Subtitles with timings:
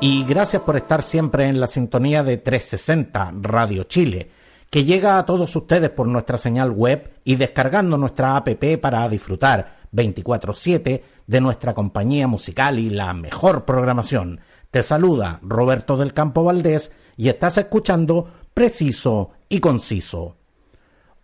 [0.00, 4.30] y gracias por estar siempre en la sintonía de 360 Radio Chile,
[4.68, 8.48] que llega a todos ustedes por nuestra señal web y descargando nuestra app
[8.80, 14.40] para disfrutar 24/7 de nuestra compañía musical y la mejor programación.
[14.70, 20.36] Te saluda Roberto del Campo Valdés y estás escuchando Preciso y Conciso.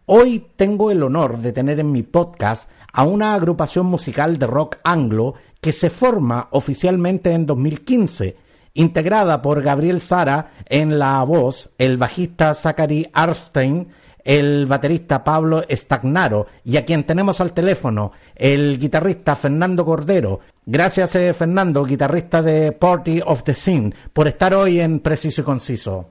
[0.07, 4.79] Hoy tengo el honor de tener en mi podcast a una agrupación musical de rock
[4.83, 8.42] anglo que se forma oficialmente en 2015
[8.75, 13.93] integrada por Gabriel Sara en la voz, el bajista Zachary Arstein,
[14.25, 20.41] el baterista Pablo Stagnaro y a quien tenemos al teléfono, el guitarrista Fernando Cordero.
[20.65, 25.45] Gracias, eh, Fernando, guitarrista de Party of the Scene, por estar hoy en Preciso y
[25.45, 26.09] Conciso.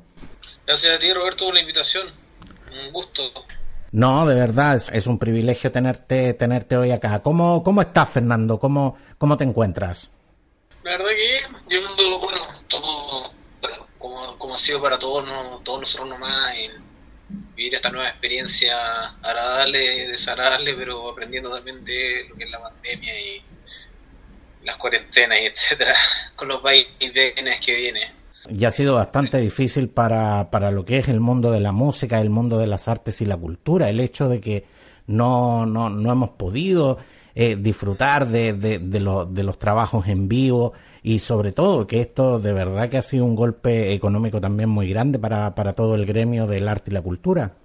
[0.68, 2.08] Gracias a ti, Roberto, por la invitación.
[2.86, 3.24] Un gusto.
[3.92, 7.22] No, de verdad, es, un privilegio tenerte, tenerte hoy acá.
[7.22, 8.58] ¿Cómo, cómo estás, Fernando?
[8.58, 10.12] ¿Cómo, cómo te encuentras?
[10.84, 13.32] La verdad que yo bueno, todo,
[13.98, 15.60] como, como ha sido para todos, ¿no?
[15.64, 16.72] todos nosotros nomás, en
[17.56, 18.76] vivir esta nueva experiencia
[19.22, 23.42] agradable, desagradable, pero aprendiendo también de lo que es la pandemia y
[24.64, 25.96] las cuarentenas y etcétera,
[26.36, 28.12] con los vaivenes que viene.
[28.50, 32.20] Y ha sido bastante difícil para, para lo que es el mundo de la música,
[32.20, 34.66] el mundo de las artes y la cultura, el hecho de que
[35.06, 36.98] no, no, no hemos podido
[37.36, 42.90] eh, disfrutar de, de, los trabajos en vivo y sobre todo que esto de verdad
[42.90, 46.68] que ha sido un golpe económico también muy grande para, para todo el gremio del
[46.68, 47.56] arte y la cultura.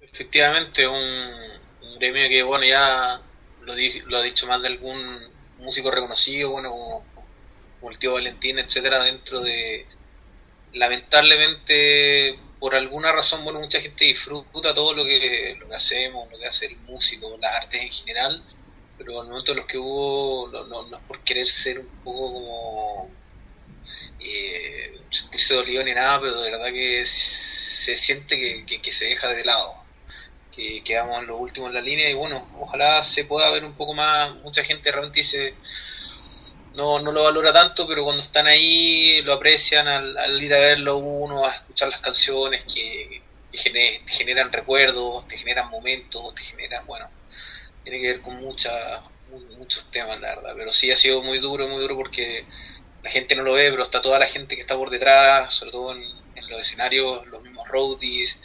[0.00, 3.20] Efectivamente, un, gremio que bueno ya
[3.62, 3.74] lo,
[4.06, 4.96] lo ha dicho más de algún
[5.58, 9.86] músico reconocido, bueno como, el tío Valentín, etcétera, dentro de
[10.72, 16.38] lamentablemente por alguna razón, bueno, mucha gente disfruta todo lo que, lo que hacemos, lo
[16.38, 18.44] que hace el músico, las artes en general,
[19.00, 22.34] pero al momento de los que hubo, no, no, es por querer ser un poco
[22.34, 23.10] como
[24.20, 29.42] eh, sentirse dolido ni nada, pero de verdad que se siente que, se deja de
[29.42, 29.74] lado,
[30.52, 33.74] que quedamos en lo último en la línea y bueno, ojalá se pueda ver un
[33.74, 35.54] poco más, mucha gente realmente dice
[36.74, 40.98] no, no lo valora tanto, pero cuando están ahí lo aprecian al, ir a verlo
[40.98, 46.86] uno, a escuchar las canciones que, que te generan recuerdos, te generan momentos, te generan,
[46.86, 47.08] bueno,
[47.84, 49.00] tiene que ver con muchas
[49.58, 50.54] muchos temas, la verdad.
[50.56, 52.44] Pero sí ha sido muy duro, muy duro porque
[53.02, 55.72] la gente no lo ve, pero está toda la gente que está por detrás, sobre
[55.72, 58.36] todo en, los escenarios, los mismos roadies,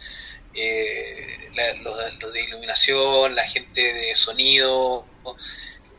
[0.53, 1.49] eh,
[1.81, 5.07] los, de iluminación, la gente de sonido,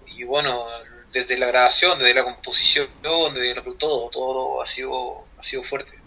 [0.06, 0.64] y bueno,
[1.12, 5.98] desde la grabación, desde la composición, desde todo, todo ha sido, ha sido fuerte.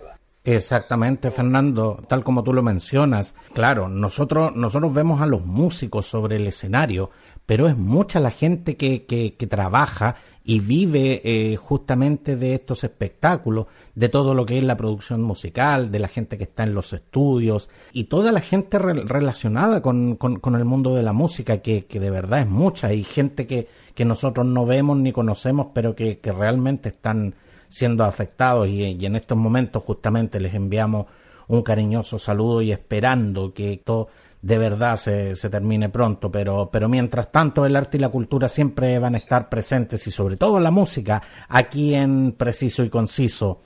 [0.44, 3.36] Exactamente, Fernando, tal como tú lo mencionas.
[3.54, 7.12] Claro, nosotros, nosotros vemos a los músicos sobre el escenario,
[7.46, 13.68] pero es mucha la gente que, que, trabaja y vive eh, justamente de estos espectáculos,
[13.96, 16.94] de todo lo que es la producción musical, de la gente que está en los
[16.94, 22.00] estudios y toda la gente relacionada con, con, el mundo de la música, que, que
[22.00, 22.88] de verdad es mucha.
[22.88, 27.36] Hay gente que, que nosotros no vemos ni conocemos, pero que, que realmente están
[27.70, 31.06] siendo afectados y, en estos momentos justamente les enviamos
[31.48, 34.10] un cariñoso saludo y esperando que esto
[34.42, 38.98] de verdad se, termine pronto, pero, pero mientras tanto el arte y la cultura siempre
[39.00, 43.62] van a estar presentes y sobre todo la música aquí en Preciso y Conciso.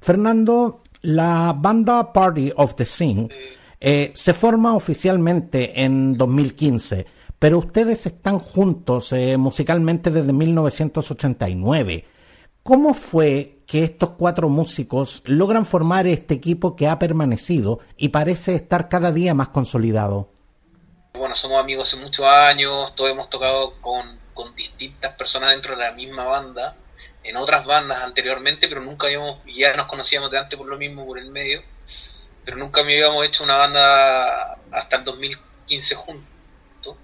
[0.00, 3.28] Fernando, la banda Party of the Scene
[3.80, 7.06] eh, se forma oficialmente en 2015,
[7.38, 12.04] pero ustedes están juntos eh, musicalmente desde 1989.
[12.68, 18.54] ¿Cómo fue que estos cuatro músicos logran formar este equipo que ha permanecido y parece
[18.54, 20.30] estar cada día más consolidado?
[21.14, 24.18] Bueno, somos amigos hace muchos años, todos hemos tocado con,
[24.54, 26.76] distintas personas dentro de la misma banda,
[27.24, 31.06] en otras bandas anteriormente, pero nunca habíamos, ya nos conocíamos de antes por lo mismo,
[31.06, 31.62] por el medio,
[32.44, 36.96] pero nunca habíamos hecho una banda hasta el 2015 juntos.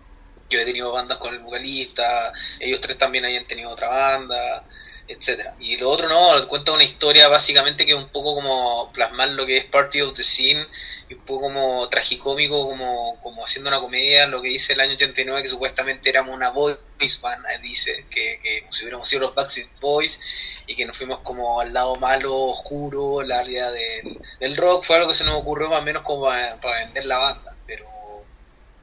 [0.50, 4.62] Yo he tenido bandas con el vocalista, ellos tres también habían tenido otra banda,
[5.06, 5.55] etcétera.
[5.61, 9.45] Y lo otro no, cuenta una historia básicamente que es un poco como plasmar lo
[9.47, 10.67] que es Party of the Scene,
[11.09, 14.95] y un poco como tragicómico, como, como haciendo una comedia, lo que dice el año
[14.95, 16.79] 89, que supuestamente éramos una boys
[17.21, 20.19] band, eh, dice, que, que si hubiéramos sido los Backstreet Boys,
[20.67, 24.97] y que nos fuimos como al lado malo, oscuro, el área del, del rock, fue
[24.97, 27.87] algo que se nos ocurrió más o menos como para, vender la banda, pero,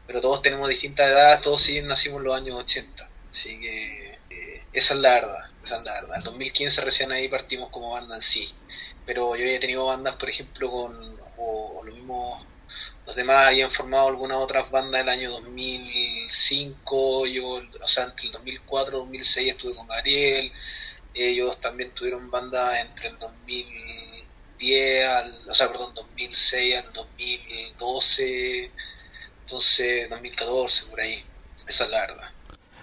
[0.06, 4.64] pero todos tenemos distintas edades, todos sí nacimos en los años 80, así que eh,
[4.74, 6.18] esa es la verdad, es la verdad.
[6.18, 8.54] En 2015 recién ahí partimos como banda en sí,
[9.06, 12.46] pero yo había tenido bandas, por ejemplo, con, o, lo mismo
[13.06, 18.32] los demás habían formado algunas otras bandas el año 2005, yo, o sea, entre el
[18.32, 20.52] 2004 y 2006 estuve con Gabriel,
[21.14, 28.72] ellos también tuvieron banda entre el 2010 al, o sea, perdón, 2006 al 2012,
[29.42, 31.26] entonces 2014 por ahí.
[31.68, 32.32] Esa es la verdad.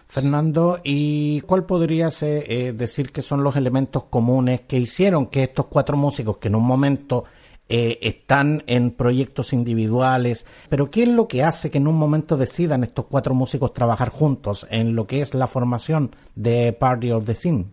[0.09, 5.67] Fernando, ¿y cuál podrías eh, decir que son los elementos comunes que hicieron que estos
[5.67, 7.25] cuatro músicos que en un momento
[7.69, 12.39] eh, están en proyectos individuales, pero ¿qué es lo que hace que en un momento
[12.39, 17.27] decidan estos cuatro músicos trabajar juntos en lo que es la formación de Party of
[17.27, 17.67] the Scene?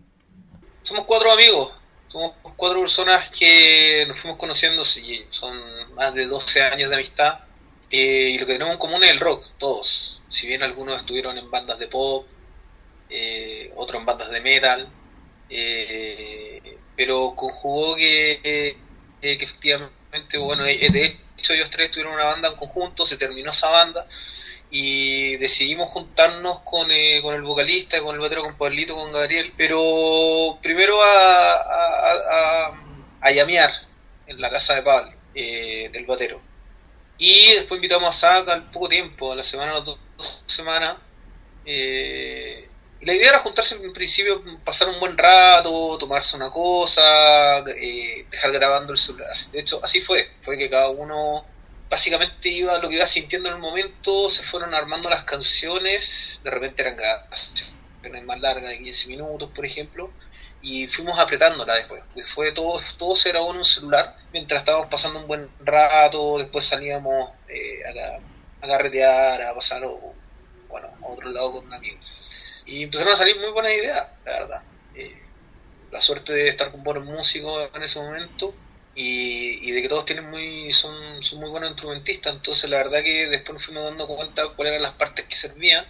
[0.86, 1.72] somos cuatro amigos,
[2.06, 5.58] somos cuatro personas que nos fuimos conociendo, son
[5.94, 7.40] más de 12 años de amistad,
[7.90, 10.15] eh, y lo que tenemos en común es el rock, todos.
[10.28, 12.26] Si bien algunos estuvieron en bandas de pop,
[13.10, 14.88] eh, otros en bandas de metal,
[15.48, 18.76] eh, pero conjugó que,
[19.20, 23.68] que efectivamente, bueno, de hecho ellos tres tuvieron una banda en conjunto, se terminó esa
[23.68, 24.06] banda,
[24.70, 29.52] y decidimos juntarnos con, eh, con el vocalista, con el batero, con Pablito, con Gabriel,
[29.56, 32.80] pero primero a, a,
[33.20, 33.72] a, llamear
[34.26, 36.40] en la casa de Pablo, eh, del batero.
[37.18, 40.96] Y después invitamos a Saca al poco tiempo, a la semana, a las dos, semanas.
[41.64, 42.68] Eh,
[43.02, 48.92] la idea era juntarse en principio, pasar un buen rato, tomarse una cosa, dejar grabando
[48.92, 49.30] el celular.
[49.52, 50.30] De hecho, así fue.
[50.40, 51.44] Fue que cada uno
[51.88, 56.50] básicamente iba lo que iba sintiendo en el momento, se fueron armando las canciones, de
[56.50, 60.10] repente eran canciones más largas de 15 minutos, por ejemplo,
[60.62, 62.02] y fuimos apretándola después.
[62.26, 66.64] Fue todo, todo se grabó en un celular mientras estábamos pasando un buen rato, después
[66.64, 68.18] salíamos eh, a,
[68.60, 69.82] a, carretear, a pasar
[70.68, 71.98] bueno, a otro lado con un amigo.
[72.66, 74.62] Y empezaron a salir muy buenas ideas, la verdad.
[74.94, 75.22] Eh,
[75.90, 78.54] la suerte de estar con buenos músicos en ese momento
[78.94, 83.28] y, de que todos tienen muy son, son muy buenos instrumentistas entonces la verdad que
[83.28, 85.84] después nos fuimos dando cuenta cuáles eran las partes que servían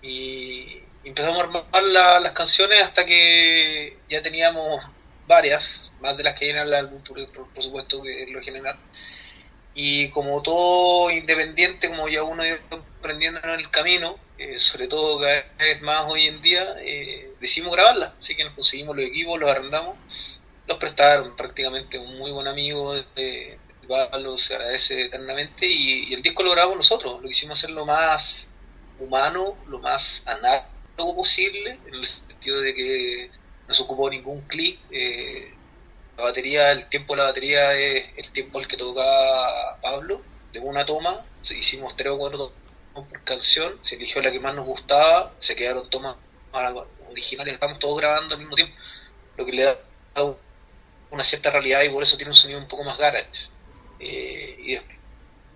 [0.00, 4.84] y empezamos a armar las canciones hasta que ya teníamos
[5.26, 8.78] varias más de las que llenan el álbum por, supuesto que es lo general
[9.80, 12.58] y como todo independiente como ya uno iba
[13.00, 17.72] aprendiendo en el camino eh, sobre todo cada vez más hoy en día eh, decidimos
[17.74, 18.14] grabarla.
[18.18, 19.96] Así que nos conseguimos los equipos los arrendamos.
[20.66, 23.58] Los prestaron prácticamente un muy buen amigo de,
[23.88, 28.50] Pablo, se agradece eternamente y, el disco lo grabamos nosotros, lo quisimos hacer lo más
[29.00, 33.30] humano, lo más análogo posible, en el sentido de que
[33.66, 35.54] no se ocupó ningún clic, eh,
[36.18, 39.02] la batería, el tiempo de la batería es el tiempo al que toca
[39.80, 40.20] Pablo,
[40.52, 42.52] de una toma, hicimos tres o cuatro
[42.92, 46.16] tomas por canción, se eligió la que más nos gustaba, se quedaron tomas
[47.08, 48.74] originales, estamos todos grabando al mismo tiempo,
[49.36, 49.78] lo que le da
[51.10, 53.48] una cierta realidad y por eso tiene un sonido un poco más garage.
[54.00, 54.98] Eh, y después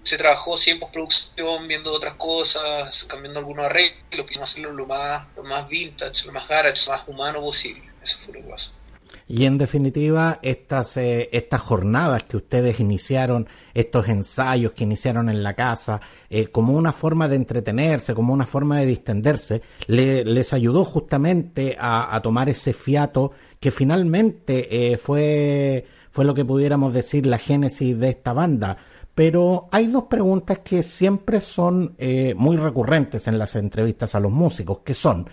[0.04, 5.26] se trabajó siempre en producción, viendo otras cosas, cambiando algunos arreglos, quisimos hacerlo lo más,
[5.36, 7.82] lo más vintage, lo más garage, lo más humano posible.
[8.02, 8.70] Eso fue lo que pasó.
[9.34, 15.42] Y en definitiva, estas, eh, estas jornadas que ustedes iniciaron, estos ensayos que iniciaron en
[15.42, 20.84] la casa, eh, como una forma de entretenerse, como una forma de distenderse, les ayudó
[20.84, 27.38] justamente a, tomar ese fiato que finalmente eh, fue, fue lo que pudiéramos decir la
[27.38, 28.76] génesis de esta banda.
[29.14, 31.96] Pero hay dos preguntas que siempre son
[32.36, 35.26] muy recurrentes en las entrevistas a los músicos, que son,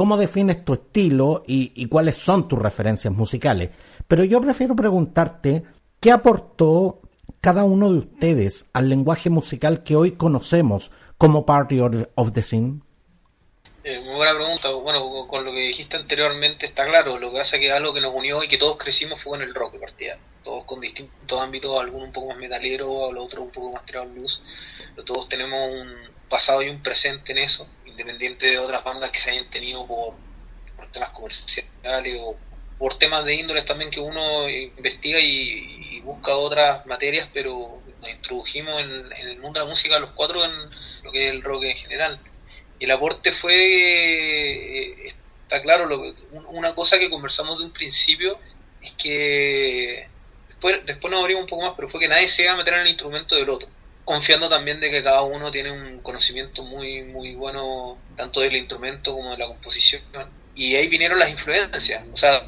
[0.00, 3.68] cómo defines tu estilo y, cuáles son tus referencias musicales.
[4.08, 5.62] Pero yo prefiero preguntarte
[6.00, 7.02] qué aportó
[7.42, 11.80] cada uno de ustedes al lenguaje musical que hoy conocemos como Party
[12.14, 12.80] of the Scene.
[13.84, 14.70] Eh, muy buena pregunta.
[14.70, 17.18] Bueno, con lo que dijiste anteriormente está claro.
[17.18, 19.44] Lo que pasa es que algo que nos unió y que todos crecimos fue en
[19.44, 20.18] el rock de partida.
[20.42, 24.08] Todos con distintos ámbitos, algunos un poco más metalero, los otros un poco más tirado
[24.08, 24.40] blues.
[24.94, 25.88] Pero todos tenemos un
[26.30, 27.66] pasado y un presente en eso
[28.00, 30.14] independiente de otras bandas que se hayan tenido por,
[30.92, 32.36] temas comerciales o
[32.78, 38.80] por temas de índoles también que uno investiga y, busca otras materias, pero nos introdujimos
[38.80, 40.50] en, el mundo de la música los cuatro en
[41.04, 42.18] lo que es el rock en general.
[42.78, 46.14] Y el aporte fue eh, está claro, lo,
[46.48, 48.38] una cosa que conversamos de un principio
[48.80, 50.08] es que
[50.48, 52.74] después, después nos abrimos un poco más, pero fue que nadie se iba a meter
[52.74, 53.68] en el instrumento del otro
[54.10, 59.14] confiando también de que cada uno tiene un conocimiento muy muy bueno tanto del instrumento
[59.14, 60.02] como de la composición.
[60.56, 62.02] Y ahí vinieron las influencias.
[62.12, 62.44] O sea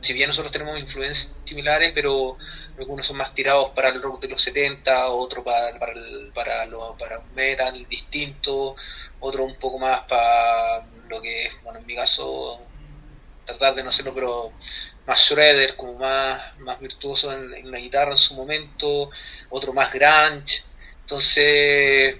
[0.00, 2.36] si bien nosotros tenemos influencias similares pero
[2.78, 5.94] algunos son más tirados para el rock de los 70 otro para para
[6.34, 8.76] para, lo, para un metal distinto
[9.18, 12.60] otro un poco más para lo que es bueno en mi caso
[13.46, 14.52] tratar de no serlo pero
[15.06, 19.10] más Shredder como más más virtuoso en, en la guitarra en su momento
[19.48, 20.67] otro más grunge
[21.08, 22.16] entonces,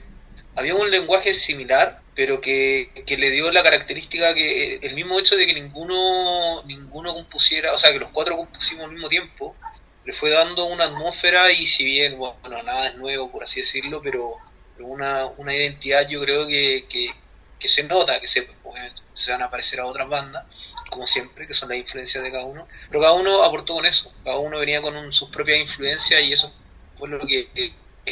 [0.57, 5.47] había un lenguaje similar, pero que, le dio la característica que el mismo hecho de
[5.47, 9.55] que ninguno, ninguno compusiera, o sea, que los cuatro compusimos al mismo tiempo,
[10.07, 14.01] le fue dando una atmósfera y si bien, bueno, nada es nuevo, por así decirlo,
[14.03, 14.37] pero
[14.79, 18.49] una, una identidad yo creo que, que, se nota, que se,
[19.13, 20.47] se van a aparecer a otras bandas,
[20.89, 24.15] como siempre, que son las influencias de cada uno, pero cada uno aportó con eso,
[24.25, 26.55] cada uno venía con sus propias influencias y eso
[26.97, 27.51] fue lo que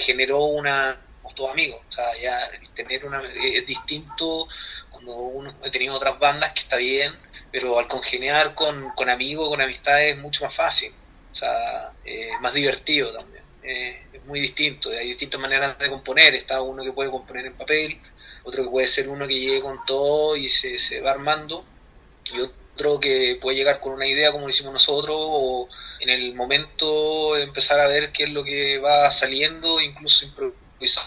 [0.01, 1.01] generó una
[1.37, 4.49] todos amigos, o sea, ya tener una es distinto
[4.91, 7.13] cuando uno he tenido otras bandas que está bien,
[7.53, 10.93] pero al congeniar con, con amigos, con amistades es mucho más fácil,
[11.31, 16.35] o sea, eh, más divertido también, eh, es muy distinto, hay distintas maneras de componer,
[16.35, 18.01] está uno que puede componer en papel,
[18.45, 21.65] otro que puede ser uno que llegue con todo y se, se va armando,
[22.33, 25.69] y otro otro que puede llegar con una idea como lo hicimos nosotros o
[26.01, 31.05] en el momento empezar a ver qué es lo que va saliendo, incluso improvisar.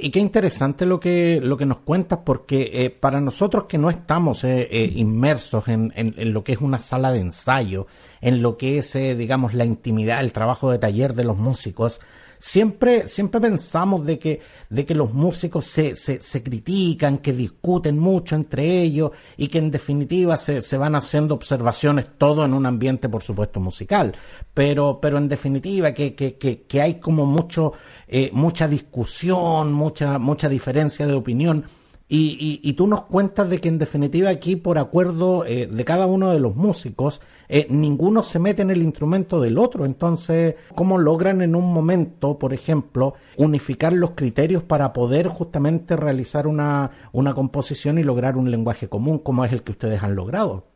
[0.00, 3.90] Y qué interesante lo que, lo que nos cuentas, porque eh, para nosotros que no
[3.90, 7.88] estamos eh, eh, inmersos en, en, lo que es una sala de ensayo,
[8.20, 12.00] en lo que es, digamos, la intimidad, el trabajo de taller de los músicos,
[12.38, 14.40] siempre, siempre pensamos de que,
[14.70, 19.58] de que los músicos se, se, se critican, que discuten mucho entre ellos y que
[19.58, 24.14] en definitiva se, se van haciendo observaciones todo en un ambiente, por supuesto, musical.
[24.54, 27.72] Pero, pero en definitiva que, que, que, que hay como mucho,
[28.06, 31.64] eh, mucha discusión, mucha, mucha diferencia de opinión
[32.10, 36.06] y, y, tú nos cuentas de que en definitiva aquí por acuerdo eh, de cada
[36.06, 39.84] uno de los músicos, eh, ninguno se mete en el instrumento del otro.
[39.84, 46.46] Entonces, ¿cómo logran en un momento, por ejemplo, unificar los criterios para poder justamente realizar
[46.46, 50.66] una, una composición y lograr un lenguaje común como es el que ustedes han logrado?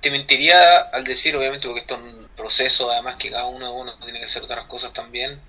[0.00, 3.92] Te mentiría al decir, obviamente, porque esto es un proceso, además que cada uno, uno
[4.04, 5.40] tiene que hacer otras cosas también,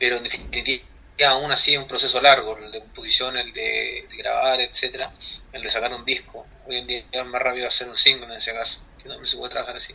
[0.00, 0.82] pero en definitiva
[1.22, 5.12] aún así es un proceso largo, el de composición, el de, grabar, etcétera,
[5.52, 6.46] el de sacar un disco.
[6.66, 9.36] Hoy en día es más rápido hacer un single en ese caso, que no se
[9.36, 9.94] puede trabajar así.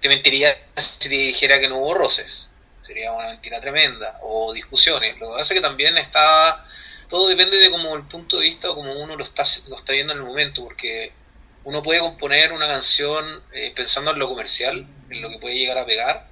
[0.00, 2.48] Te mentiría si te dijera que no hubo roces,
[2.86, 5.18] sería una mentira tremenda, o discusiones.
[5.18, 6.64] Lo que pasa es que también está,
[7.08, 9.92] todo depende de cómo el punto de vista o como uno lo está, lo está
[9.92, 11.12] viendo en el momento, porque
[11.64, 15.76] uno puede componer una canción eh, pensando en lo comercial, en lo que puede llegar
[15.76, 16.28] a pegar,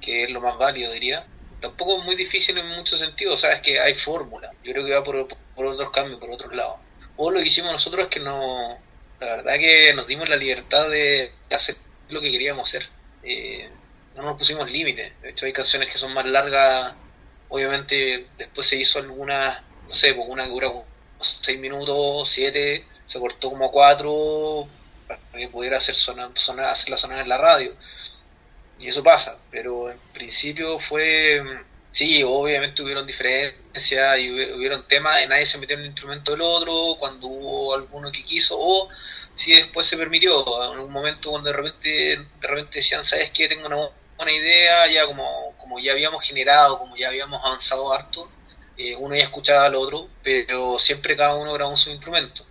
[0.00, 1.24] que es lo más válido, diría,
[1.64, 5.02] tampoco es muy difícil en muchos sentidos, sabes que hay fórmula, yo creo que va
[5.02, 6.76] por, otros cambios, por otros lados.
[7.16, 8.78] O lo que hicimos nosotros es que no,
[9.18, 11.76] la verdad que nos dimos la libertad de hacer
[12.10, 12.86] lo que queríamos hacer.
[13.22, 13.70] Eh,
[14.14, 16.92] no nos pusimos límites, de hecho hay canciones que son más largas,
[17.48, 20.84] obviamente después se hizo alguna, no sé, pues una que dura como
[21.18, 24.68] 6 minutos, 7, se cortó como a 4
[25.08, 27.74] para que pudiera hacer, sonar, sonar, hacerla sonar en la radio
[28.78, 31.42] y eso pasa, pero en principio fue,
[31.90, 36.96] sí, obviamente hubieron diferencias y hubieron temas, nadie se metió en el instrumento del otro,
[36.98, 38.88] cuando hubo alguno que quiso, o
[39.34, 41.88] si después se permitió, en un momento cuando de repente,
[42.40, 43.48] de repente decían, ¿sabes qué?
[43.48, 48.30] Tengo una buena idea, ya como, como ya habíamos generado, como ya habíamos avanzado harto,
[48.76, 52.44] eh, uno ya escuchaba al otro, pero siempre cada uno grabó su instrumento.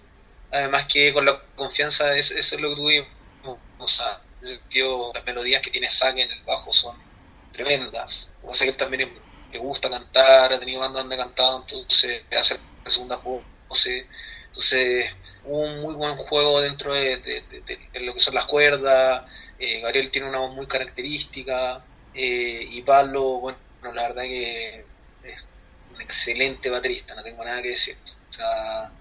[0.52, 3.08] Además que con la confianza, eso es lo que tuvimos.
[3.78, 6.98] O sea, en ese sentido, las melodías que tiene Zack en el bajo son
[7.52, 8.30] tremendas.
[8.44, 9.10] O sea que también
[9.52, 13.44] le gusta cantar, ha tenido bandas donde ha cantado, entonces hace la segunda voz.
[14.48, 15.12] Entonces,
[15.46, 17.44] un muy buen juego dentro de,
[18.02, 19.30] lo que son las cuerdas.
[19.58, 21.84] Eh, Gabriel tiene una voz muy característica.
[22.14, 23.58] Eh, y Pablo, bueno,
[23.94, 24.86] la verdad que
[25.24, 25.46] es
[25.94, 27.98] un excelente baterista, no tengo nada que decir.
[28.30, 28.92] O sea,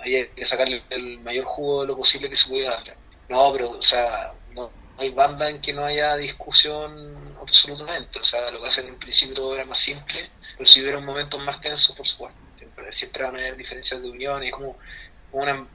[0.00, 2.94] hay que sacarle el mayor jugo de lo posible que se pueda darle.
[3.28, 8.18] No, pero, o sea, no, hay banda en que no haya discusión absolutamente.
[8.18, 11.42] O sea, lo que hacen en principio todo era más simple, pero si hubiera momentos
[11.42, 12.38] más tensos, por supuesto.
[12.96, 14.76] Siempre, van a haber diferencias de opinión y es como,
[15.32, 15.66] una,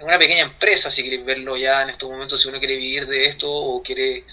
[0.00, 3.26] una pequeña empresa, si queréis verlo ya en estos momentos, si uno quiere vivir de
[3.26, 4.24] esto o quiere.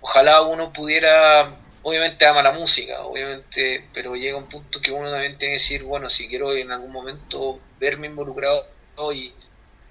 [0.00, 5.36] Ojalá uno pudiera obviamente ama la música, obviamente, pero llega un punto que uno también
[5.38, 8.66] tiene que decir, bueno, si quiero en algún momento verme involucrado
[9.12, 9.32] y,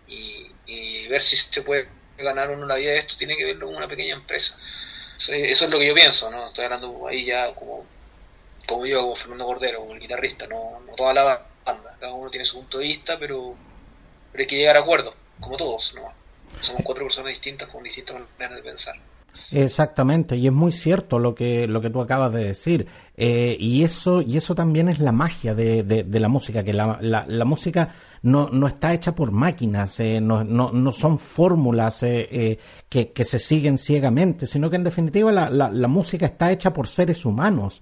[0.08, 1.88] y ver si se puede
[2.22, 4.58] ganar uno la vida de esto, tiene que verlo como una pequeña empresa.
[5.18, 6.48] Eso es lo que yo pienso, ¿no?
[6.48, 7.86] Estoy hablando ahí ya como,
[8.66, 11.96] como yo, como Fernando Cordero, como el guitarrista, no, no toda la banda.
[12.00, 13.56] Cada uno tiene su punto de vista, pero,
[14.32, 16.12] pero hay que llegar a acuerdos, como todos, ¿no?
[16.62, 18.96] Somos cuatro personas distintas con distintas maneras de pensar.
[19.52, 22.88] Exactamente, y es muy cierto lo que, lo que tú acabas de decir.
[23.18, 26.98] Eh, y, eso, y eso también es la magia de, de, la música, que la,
[27.02, 27.90] la, música
[28.24, 32.58] no, no, está hecha por máquinas, eh, no, no, no, son fórmulas eh,
[32.88, 36.88] que, que, se siguen ciegamente, sino que en definitiva la, la música está hecha por
[36.88, 37.82] seres humanos.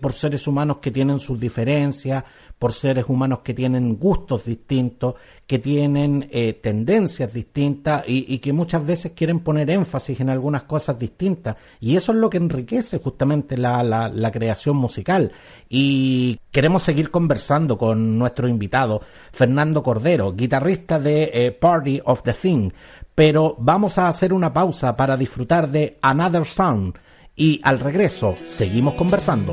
[0.00, 2.24] por seres humanos que tienen sus diferencias,
[2.58, 5.14] por seres humanos que tienen gustos distintos,
[5.46, 10.98] que tienen eh, tendencias distintas y, que muchas veces quieren poner énfasis en algunas cosas
[10.98, 11.56] distintas.
[11.80, 15.32] Y eso es lo que enriquece justamente la, la, creación musical.
[15.68, 22.32] Y queremos seguir conversando con nuestro invitado, Fernando Cordero, guitarrista de eh, Party of the
[22.32, 22.70] Thing.
[23.14, 26.94] Pero vamos a hacer una pausa para disfrutar de Another Sound.
[27.36, 29.52] Y al regreso, seguimos conversando.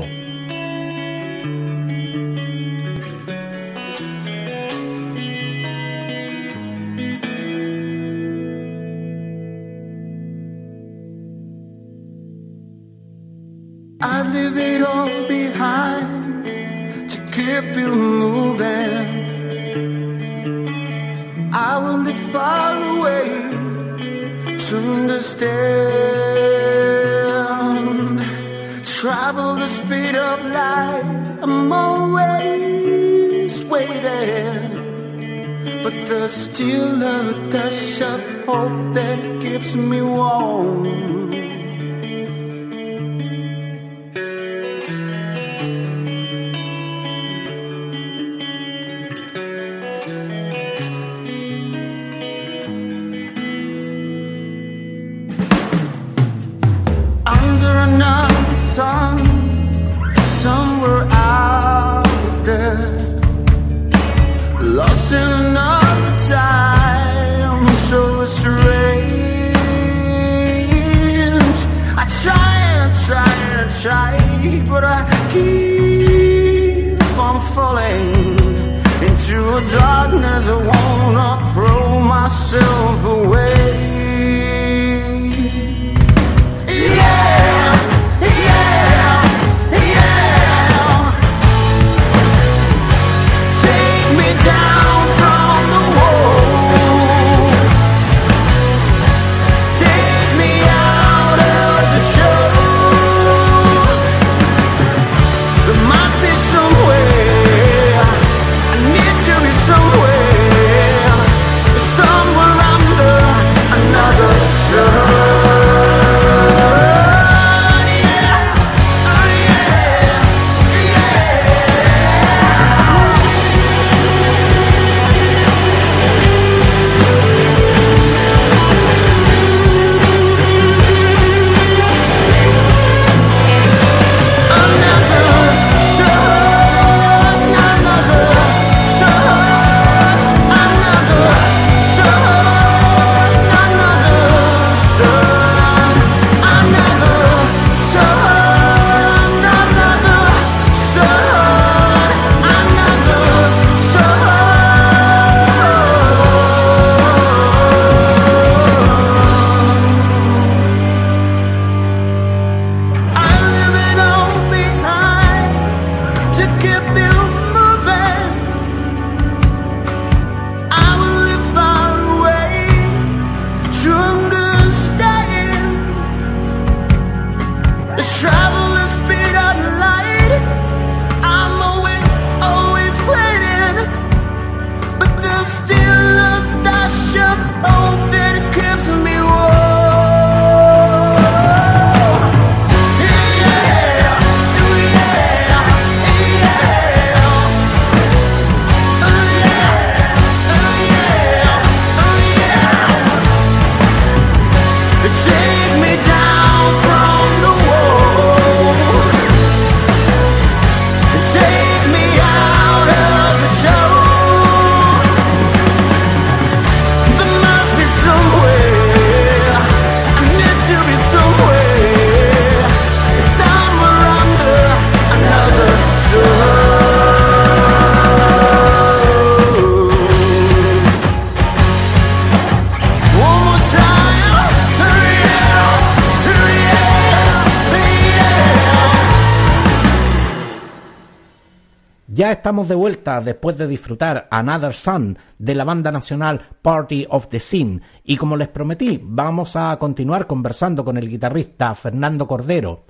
[242.34, 247.40] Estamos de vuelta después de disfrutar Another Sun de la banda nacional Party of the
[247.40, 252.84] Scene y como les prometí, vamos a continuar conversando con el guitarrista Fernando Cordero.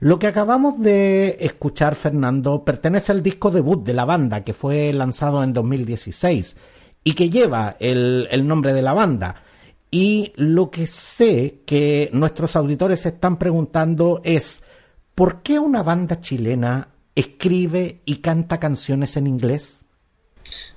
[0.00, 4.92] Lo que acabamos de escuchar, Fernando, pertenece al disco debut de la banda que fue
[4.92, 6.56] lanzado en 2016
[7.02, 9.36] y que lleva el, el nombre de la banda.
[9.90, 14.62] Y lo que sé que nuestros auditores se están preguntando es,
[15.14, 19.84] ¿por qué una banda chilena escribe y canta canciones en inglés?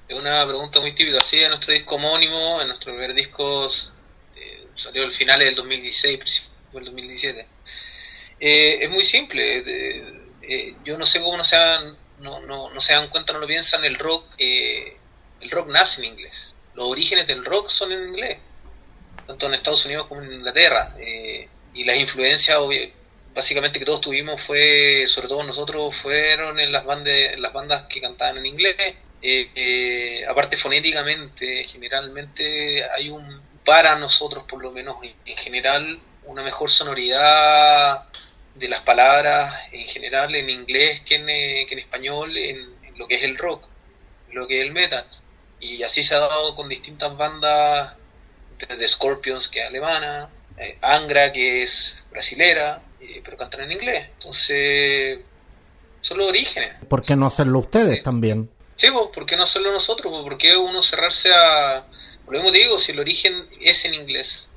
[0.07, 1.19] Es una pregunta muy típica.
[1.21, 3.67] Sí, en nuestro disco homónimo, en nuestro primer disco,
[4.35, 7.47] eh, salió al final del 2016, principio del 2017.
[8.39, 9.63] Eh, es muy simple.
[10.41, 13.47] Eh, yo no sé cómo no se, dan, no, no, se dan cuenta, no lo
[13.47, 13.83] piensan.
[13.83, 16.53] El rock, el rock nace en inglés.
[16.73, 18.37] Los orígenes del rock son en inglés
[19.27, 20.95] tanto en Estados Unidos como en Inglaterra.
[20.99, 22.57] Eh, y las influencias,
[23.37, 28.01] básicamente, que todos tuvimos fue, sobre todo nosotros, fueron en las, bandas, las bandas que
[28.01, 28.75] cantaban en inglés.
[29.21, 36.41] Eh, eh, aparte, fonéticamente, generalmente hay un, para nosotros, por lo menos en, general, una
[36.41, 38.05] mejor sonoridad
[38.55, 43.07] de las palabras en general en inglés que en, que en español en, en, lo
[43.07, 43.67] que es el rock,
[44.31, 45.05] lo que es el metal.
[45.59, 47.93] Y así se ha dado con distintas bandas
[48.57, 54.07] de Scorpions, que es alemana, eh, Angra, que es brasilera, eh, pero cantan en inglés.
[54.13, 55.19] Entonces,
[56.01, 56.71] son los orígenes.
[56.87, 58.49] ¿Por qué no hacerlo ustedes también?
[58.75, 60.11] Sí, pues, ¿por qué no hacerlo nosotros?
[60.11, 61.85] Pues, ¿Por qué uno cerrarse a...
[62.25, 64.47] Por lo mismo te digo, si el origen es en inglés,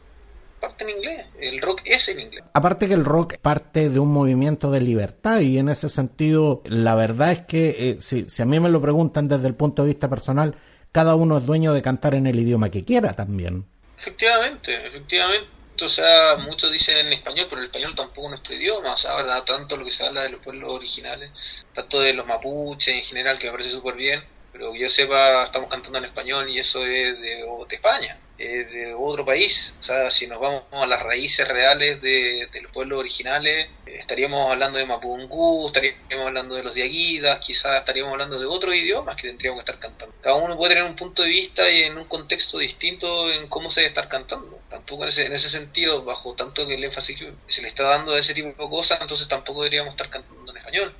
[0.60, 2.44] parte en inglés, el rock es en inglés.
[2.52, 6.96] Aparte que el rock parte de un movimiento de libertad y en ese sentido la
[6.96, 9.88] verdad es que eh, si, si, a mí me lo preguntan desde el punto de
[9.88, 10.56] vista personal,
[10.92, 13.64] cada uno es dueño de cantar en el idioma que quiera también.
[13.96, 15.60] Efectivamente, efectivamente.
[15.83, 18.93] O sea, muchos dicen en español, pero el español tampoco es nuestro idioma.
[18.93, 19.45] O sea, ¿verdad?
[19.45, 21.33] tanto lo que se habla de los pueblos originales,
[21.73, 24.23] tanto de los mapuches en general, que me parece súper bien,
[24.61, 28.73] pero que yo sepa, estamos cantando en español y eso es de, de España es
[28.73, 29.75] de otro país.
[29.81, 34.79] O sea, si nos vamos a las raíces reales de, los pueblos originales, estaríamos hablando
[34.79, 39.59] de Mapungú, estaríamos hablando de los Diaguidas, quizás estaríamos hablando de otros idiomas que tendríamos
[39.62, 40.14] que estar cantando.
[40.23, 43.70] Cada uno puede tener un punto de vista y en un contexto distinto en cómo
[43.70, 44.59] se debe estar cantando.
[44.70, 47.85] Tampoco en ese, en ese sentido, bajo tanto que el énfasis que se le está
[47.85, 50.94] dando a ese tipo de cosas, entonces tampoco deberíamos estar cantando en español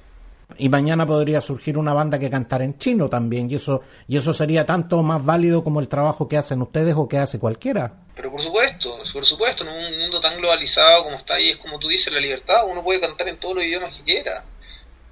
[0.58, 4.32] y mañana podría surgir una banda que cantara en chino también y eso y eso
[4.32, 7.92] sería tanto más válido como el trabajo que hacen ustedes o que hace cualquiera.
[8.14, 11.78] Pero por supuesto, por supuesto, en un mundo tan globalizado como está ahí, es como
[11.78, 14.44] tú dices, la libertad, uno puede cantar en todos los idiomas que quiera.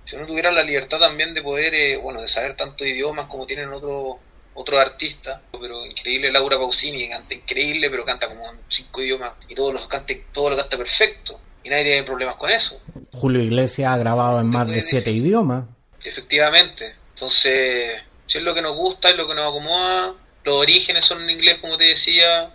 [0.05, 3.47] Si uno tuviera la libertad también de poder, eh, bueno, de saber tantos idiomas como
[3.47, 4.17] tienen otros
[4.55, 9.55] otros artistas, pero increíble Laura Pausini, canta increíble, pero canta como en cinco idiomas y
[9.55, 12.81] todos los cante, todo lo canta perfecto y nadie tiene problemas con eso.
[13.13, 15.65] Julio Iglesias ha grabado en más de siete idiomas.
[16.03, 16.95] Efectivamente.
[17.11, 21.23] Entonces, si es lo que nos gusta, es lo que nos acomoda, los orígenes son
[21.23, 22.55] en inglés, como te decía,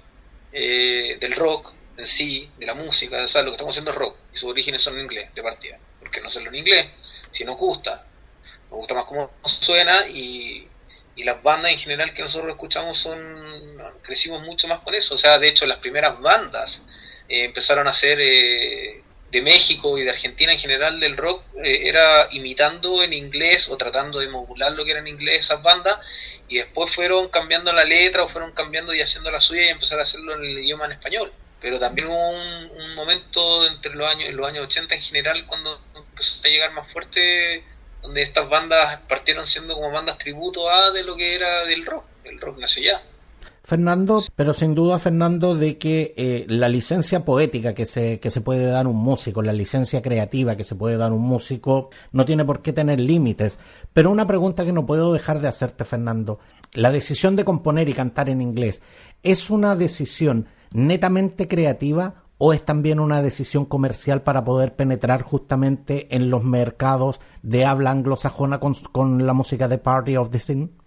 [0.52, 3.98] eh, del rock en sí, de la música, o sea, lo que estamos haciendo es
[3.98, 5.78] rock, y sus orígenes son en inglés, de partida.
[6.00, 6.88] ¿Por qué no hacerlo en inglés?
[7.32, 8.04] Si nos gusta,
[8.72, 10.68] nos gusta más cómo suena y,
[11.16, 13.20] y las bandas en general que nosotros escuchamos son
[14.02, 16.82] crecimos mucho más con eso o sea de hecho las primeras bandas
[17.30, 18.73] eh, empezaron a hacer eh,
[19.34, 23.78] de México y de Argentina en general del rock, eh, era imitando en inglés o
[23.78, 25.98] tratando de modular lo que era en inglés esas bandas,
[26.48, 30.02] y después fueron cambiando la letra o fueron cambiando y haciendo la suya y empezaron
[30.02, 31.34] a hacerlo en el idioma en español.
[31.60, 35.82] Pero también hubo un, momento entre los años, en los años 80 en general, cuando
[35.96, 37.64] empezó a llegar más fuerte,
[38.04, 42.06] donde estas bandas partieron siendo como bandas tributo a de lo que era del rock.
[42.24, 43.02] El rock nació ya.
[43.66, 48.42] Fernando, pero sin duda, Fernando, de que eh, la licencia poética que se, que se
[48.42, 52.44] puede dar un músico, la licencia creativa que se puede dar un músico, no tiene
[52.44, 53.60] por qué tener límites.
[53.94, 56.40] Pero una pregunta que no puedo dejar de hacerte, Fernando.
[56.74, 58.82] La decisión de componer y cantar en inglés,
[59.24, 66.14] ¿es una decisión netamente creativa o es también una decisión comercial para poder penetrar justamente
[66.14, 70.83] en los mercados de habla anglosajona con, con la música de Party of the Scene?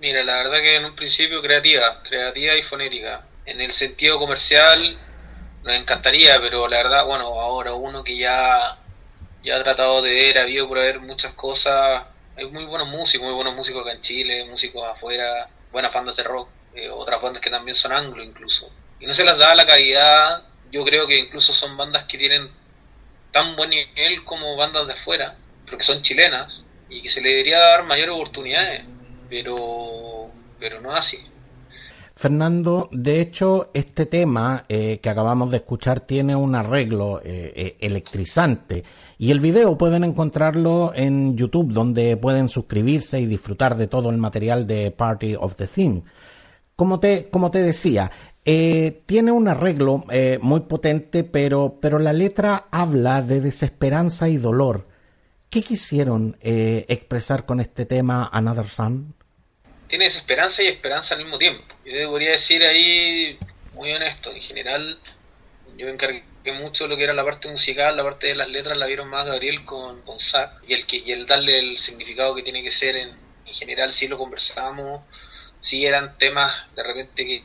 [0.00, 3.22] Mira, la verdad que en un principio creativa, creativa y fonética.
[3.44, 4.98] En el sentido comercial
[5.62, 8.78] nos encantaría, pero la verdad, bueno, ahora uno que ya,
[9.42, 12.04] ya ha tratado de ver, ha habido por ver muchas cosas.
[12.34, 16.22] Hay muy buenos músicos, muy buenos músicos acá en Chile, músicos afuera, buenas bandas de
[16.22, 18.72] rock, eh, otras bandas que también son anglo incluso.
[19.00, 22.50] Y no se las da la calidad, yo creo que incluso son bandas que tienen
[23.32, 25.36] tan buen nivel como bandas de afuera,
[25.66, 28.82] pero que son chilenas, y que se le debería dar mayores oportunidades
[29.30, 31.18] pero, pero no así.
[32.20, 37.76] Fernando, de hecho, este tema eh, que acabamos de escuchar tiene un arreglo eh, eh,
[37.80, 38.84] electrizante
[39.16, 44.18] y el video pueden encontrarlo en YouTube donde pueden suscribirse y disfrutar de todo el
[44.18, 46.02] material de Party of the Theme.
[46.76, 48.10] Como te, como te decía,
[48.44, 50.04] tiene un arreglo
[50.42, 54.88] muy potente, pero, pero la letra habla de desesperanza y dolor.
[55.48, 59.14] ¿Qué quisieron expresar con este tema Another Sun?
[59.90, 61.74] Tiene desesperanza y esperanza al mismo tiempo.
[61.84, 63.38] Yo debería decir ahí,
[63.74, 65.00] muy honesto, en general,
[65.76, 66.22] yo me encargué
[66.54, 69.08] mucho de lo que era la parte musical, la parte de las letras la vieron
[69.08, 72.62] más Gabriel con, con Zach, y el, que, y el darle el significado que tiene
[72.62, 73.08] que ser en,
[73.44, 75.02] en general, si lo conversamos,
[75.58, 77.44] si eran temas de repente que,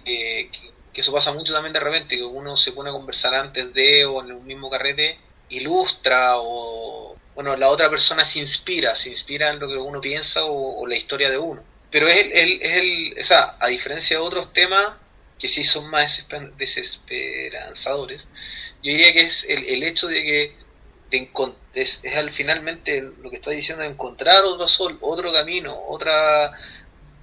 [0.93, 4.05] que, eso pasa mucho también de repente, que uno se pone a conversar antes de
[4.05, 5.17] o en el mismo carrete,
[5.49, 10.45] ilustra o, bueno, la otra persona se inspira, se inspira en lo que uno piensa
[10.45, 14.21] o la historia de uno pero es el, es el, o sea, a diferencia de
[14.21, 14.95] otros temas
[15.39, 16.25] que sí son más
[16.57, 18.23] desesperanzadores,
[18.83, 20.57] yo diría que es el, el hecho de que
[21.73, 26.51] es, es, al finalmente lo que está diciendo de encontrar otro sol, otro camino, otra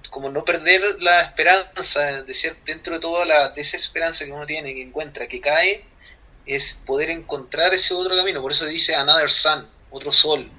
[0.09, 4.73] como no perder la esperanza, de ser dentro de toda la desesperanza que uno tiene,
[4.73, 5.85] que encuentra, que cae,
[6.47, 8.41] es poder encontrar ese otro camino.
[8.41, 10.49] Por eso dice another sun, otro sol,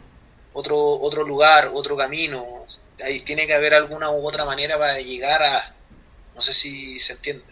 [0.53, 2.65] otro, otro lugar, otro camino,
[3.03, 5.75] ahí tiene que haber alguna u otra manera para llegar a...
[6.35, 7.45] No sé si se entiende.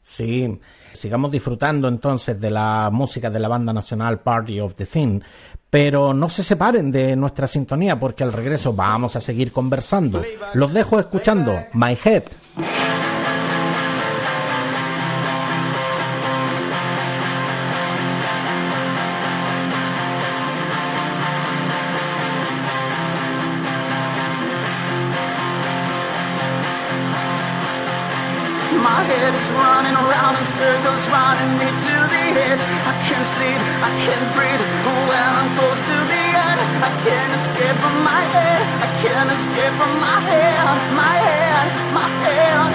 [0.00, 0.58] Sí,
[0.92, 5.20] sigamos disfrutando entonces de la música de la banda nacional Party of the Thing,
[5.70, 10.22] pero no se separen de nuestra sintonía porque al regreso vamos a seguir conversando.
[10.54, 12.24] Los dejo escuchando My Head.
[31.12, 32.64] Running me to the edge.
[32.88, 34.64] I can't sleep, I can't breathe
[35.08, 36.58] when I'm close to the end.
[36.88, 40.56] I can't escape from my head, I can't escape from my head,
[40.96, 42.71] my head, my head, my head.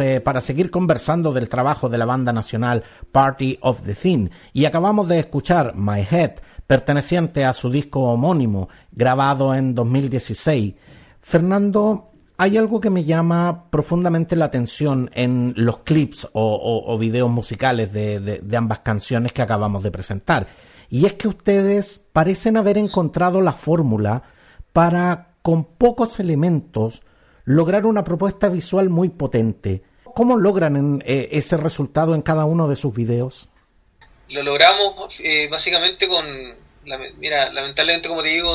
[0.00, 2.82] Eh, para seguir conversando del trabajo de la banda nacional
[3.12, 6.32] Party of the Thing y acabamos de escuchar My Head,
[6.66, 10.74] perteneciente a su disco homónimo, grabado en 2016.
[11.20, 17.92] Fernando, hay algo que me llama profundamente la atención en los clips o, videos musicales
[17.92, 20.46] de ambas canciones que acabamos de presentar.
[20.90, 24.24] Y es que ustedes parecen haber encontrado la fórmula
[24.72, 27.02] para, con pocos elementos,
[27.44, 29.84] lograr una propuesta visual muy potente.
[30.14, 33.48] ¿Cómo logran eh, ese resultado en cada uno de sus videos?
[34.28, 36.24] Lo logramos eh, básicamente con,
[37.18, 38.52] mira, lamentablemente como te digo,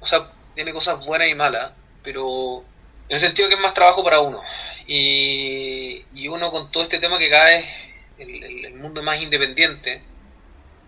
[0.00, 1.72] o sea, tiene cosas buenas y malas,
[2.02, 2.64] pero
[3.08, 4.40] en el sentido que es más trabajo para uno.
[4.86, 7.64] Y, uno con todo este tema que cae,
[8.18, 10.02] el, mundo más independiente,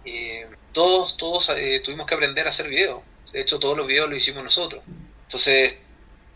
[0.05, 1.51] eh, todos, todos
[1.85, 3.03] tuvimos que aprender a hacer videos.
[3.33, 4.83] De hecho, todos los videos los hicimos nosotros.
[5.25, 5.77] Entonces,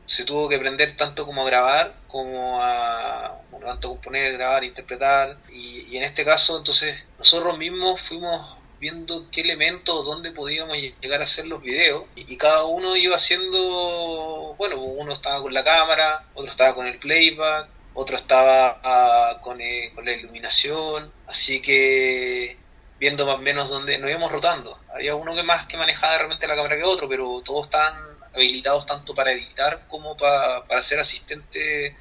[0.06, 5.36] se tuvo que aprender tanto como a grabar, como a, bueno, tanto componer, grabar, interpretar.
[5.50, 11.24] Y, en este caso, entonces, nosotros mismos fuimos viendo qué elementos, dónde podíamos llegar a
[11.24, 12.04] hacer los videos.
[12.16, 16.98] Y, cada uno iba haciendo, bueno, uno estaba con la cámara, otro estaba con el
[16.98, 21.12] playback, otro estaba ah, con, eh, con la iluminación.
[21.26, 22.56] Así que
[22.98, 24.78] viendo más o menos dónde nos íbamos rotando.
[24.94, 28.86] Había uno que más que manejaba realmente la cámara que otro, pero todos estaban habilitados
[28.86, 31.96] tanto para editar como para, para ser asistente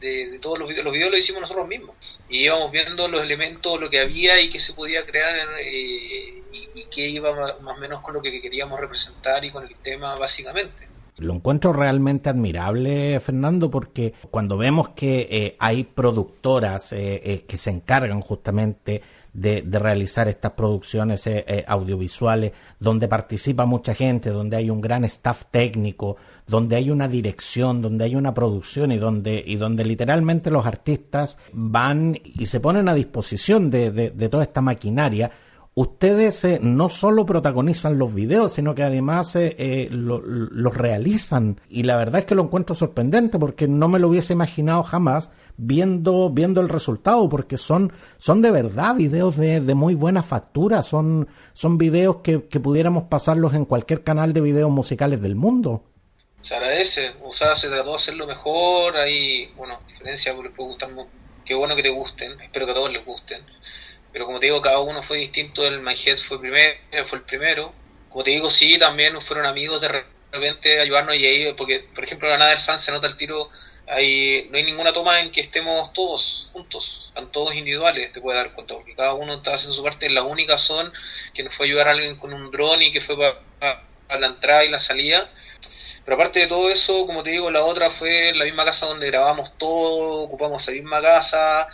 [0.00, 0.84] de, todos los videos.
[0.84, 1.96] Los videos los hicimos nosotros mismos.
[2.28, 6.84] Y íbamos viendo los elementos, lo que había y que se podía crear eh, y,
[6.90, 10.88] que iba más, o menos con lo que queríamos representar y con el tema básicamente.
[11.16, 17.70] Lo encuentro realmente admirable, Fernando, porque cuando vemos que eh, hay productoras eh, que se
[17.70, 19.02] encargan justamente
[19.40, 25.04] de, realizar estas producciones eh, eh, audiovisuales, donde participa mucha gente, donde hay un gran
[25.04, 30.50] staff técnico, donde hay una dirección, donde hay una producción y donde, y donde literalmente
[30.50, 35.30] los artistas van y se ponen a disposición de, de, toda esta maquinaria.
[35.80, 39.38] Ustedes eh, no solo protagonizan los videos, sino que además
[39.90, 41.60] los realizan.
[41.68, 45.30] Y la verdad es que lo encuentro sorprendente porque no me lo hubiese imaginado jamás
[45.56, 50.82] viendo, viendo el resultado, porque son, son de verdad videos de, de muy buena factura,
[50.82, 55.84] son, son videos que, que, pudiéramos pasarlos en cualquier canal de videos musicales del mundo.
[56.40, 60.90] Se agradece, o sea, se trató de hacerlo mejor, hay, bueno, diferencia, les puede gustar,
[61.44, 63.42] qué bueno que te gusten, espero que a todos les gusten,
[64.18, 66.76] pero como te digo, cada uno fue distinto, el My Head fue, primero,
[67.06, 67.72] fue el primero,
[68.08, 72.28] como te digo, sí, también fueron amigos de repente ayudarnos y ahí, porque por ejemplo
[72.28, 73.48] la Nader Sun se nota el tiro
[73.86, 78.42] hay, no hay ninguna toma en que estemos todos juntos, están todos individuales, te puedes
[78.42, 80.10] dar cuenta, porque cada uno está haciendo su parte.
[80.10, 80.92] La única son
[81.32, 83.84] que nos fue a ayudar a alguien con un dron y que fue para,
[84.18, 85.30] la entrada y la salida.
[86.04, 89.06] Pero aparte de todo eso, como te digo, la otra fue la misma casa donde
[89.06, 91.68] grabamos todo, ocupamos esa misma casa,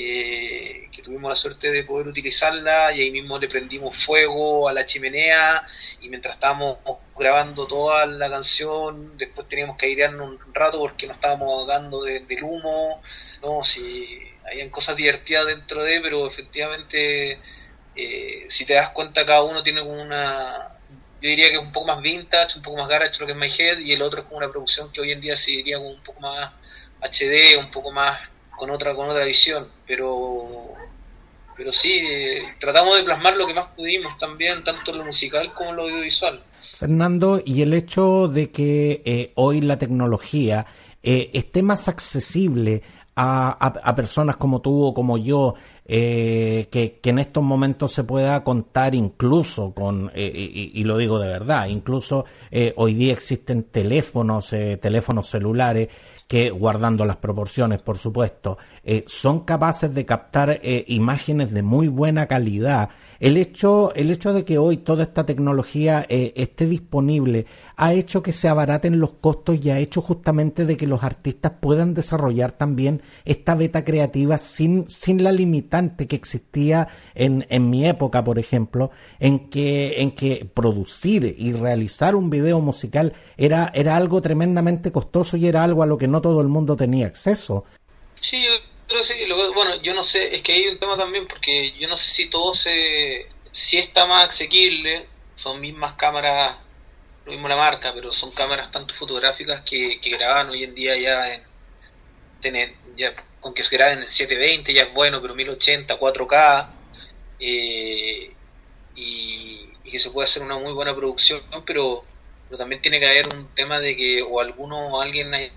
[0.00, 4.72] eh, que tuvimos la suerte de poder utilizarla y ahí mismo le prendimos fuego a
[4.72, 5.64] la chimenea
[6.00, 6.78] y mientras estábamos
[7.16, 12.44] grabando toda la canción, después teníamos que airearnos un rato porque nos estábamos ahogando del
[12.44, 13.02] humo,
[13.42, 14.06] no, si
[14.46, 17.40] habían cosas divertidas dentro de, pero efectivamente
[17.96, 20.78] eh, si te das cuenta cada uno tiene una
[21.20, 23.38] yo diría que es un poco más vintage, un poco más garage lo que es
[23.38, 25.80] My Head y el otro es como una producción que hoy en día se diría
[25.80, 26.52] un poco más
[27.00, 28.20] HD, un poco más
[28.58, 30.74] con otra con otra visión, pero
[31.56, 32.02] pero sí,
[32.60, 36.40] tratamos de plasmar lo que más pudimos también, tanto lo musical como lo audiovisual.
[36.76, 40.66] Fernando, y el hecho de que eh, hoy la tecnología
[41.02, 42.82] eh, esté más accesible
[43.16, 48.04] a, a, personas como tú o como yo, eh, que, que, en estos momentos se
[48.04, 52.24] pueda contar incluso con, y, y, lo digo de verdad, incluso
[52.76, 55.88] hoy día existen teléfonos, teléfonos celulares
[56.28, 61.88] que, guardando las proporciones, por supuesto, eh, son capaces de captar eh, imágenes de muy
[61.88, 62.90] buena calidad.
[63.20, 67.46] El hecho, el hecho de que hoy toda esta tecnología eh, esté disponible
[67.76, 71.52] ha hecho que se abaraten los costos y ha hecho justamente de que los artistas
[71.60, 77.86] puedan desarrollar también esta beta creativa sin, sin la limitante que existía en, en mi
[77.86, 83.96] época, por ejemplo, en que, en que producir y realizar un video musical era, era
[83.96, 87.64] algo tremendamente costoso y era algo a lo que no todo el mundo tenía acceso.
[88.20, 88.44] Sí,
[88.88, 89.14] pero sí,
[89.54, 92.30] bueno, yo no sé, es que hay un tema también porque yo no sé si
[92.30, 96.56] todo se, si está más asequible, son mismas cámaras
[97.26, 100.96] lo mismo la marca, pero son cámaras tanto fotográficas que, que graban hoy en día
[100.96, 101.42] ya en
[102.40, 106.68] tener, ya con que se graben en 720 ya es bueno, pero 1080, 4K
[107.40, 108.32] eh,
[108.94, 112.04] y, que se puede hacer una muy buena producción, pero,
[112.48, 115.50] pero también tiene que haber un tema de que o alguno o alguien haya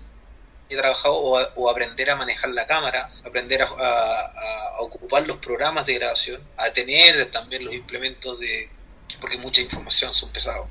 [0.76, 6.72] trabajado o, aprender a manejar la cámara, aprender a, ocupar los programas de grabación, a
[6.72, 8.70] tener también los implementos de
[9.20, 10.68] porque mucha información son pesados.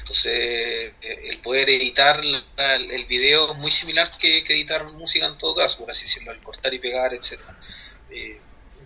[0.00, 5.54] Entonces, eh, el poder editar el video es muy similar que, editar música en todo
[5.54, 7.56] caso, por así decirlo, al cortar y pegar, etcétera
[8.10, 8.38] eh,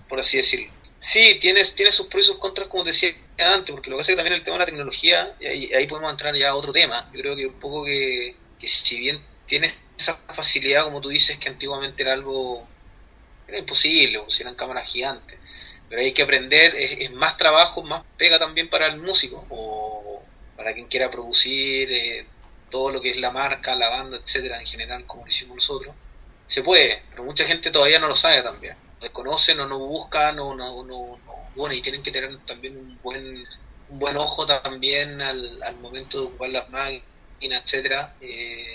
[0.09, 0.71] Por así decirlo.
[0.99, 4.17] Sí, tiene, tiene sus pros y sus contras, como decía antes, porque lo que hace
[4.17, 7.09] también el tema de la tecnología, y ahí, podemos entrar ya a otro tema.
[7.13, 11.39] Yo creo que un poco que, que si bien tiene esa facilidad, como tú dices,
[11.39, 12.67] que antiguamente era algo
[13.49, 15.39] era imposible, o si eran cámaras gigantes.
[15.89, 20.23] Pero hay que aprender, es, más trabajo, más pega también para el músico, o
[20.57, 22.27] para quien quiera producir eh,
[22.71, 25.95] todo lo que es la marca, la banda, etcétera, en general, como lo hicimos nosotros.
[26.47, 28.77] Se puede, pero mucha gente todavía no lo sabe también.
[29.01, 31.19] Desconocen o no buscan, o no, no,
[31.55, 33.47] bueno, y tienen que tener también un buen,
[33.89, 38.15] un buen ojo también al, al momento de ocupar las máquinas, etcétera.
[38.21, 38.66] Eh,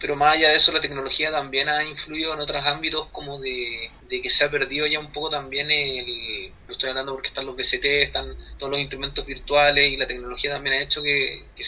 [0.00, 3.90] pero más allá de eso la tecnología también ha influido en otros ámbitos como de,
[4.08, 7.56] que se ha perdido ya un poco también el, lo estoy hablando porque están los
[7.56, 11.64] BCT, están todos los instrumentos virtuales y la tecnología también ha hecho que, que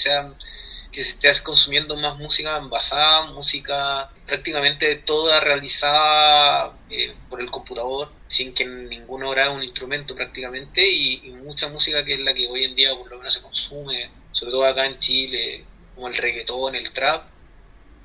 [0.92, 8.10] que se esté consumiendo más música envasada, música prácticamente toda realizada eh, por el computador,
[8.28, 12.48] sin que ninguno haga un instrumento prácticamente, y, y, mucha música que es la que
[12.48, 15.64] hoy en día por lo menos se consume, sobre todo acá en Chile,
[15.94, 17.24] como el reggaetón, el trap,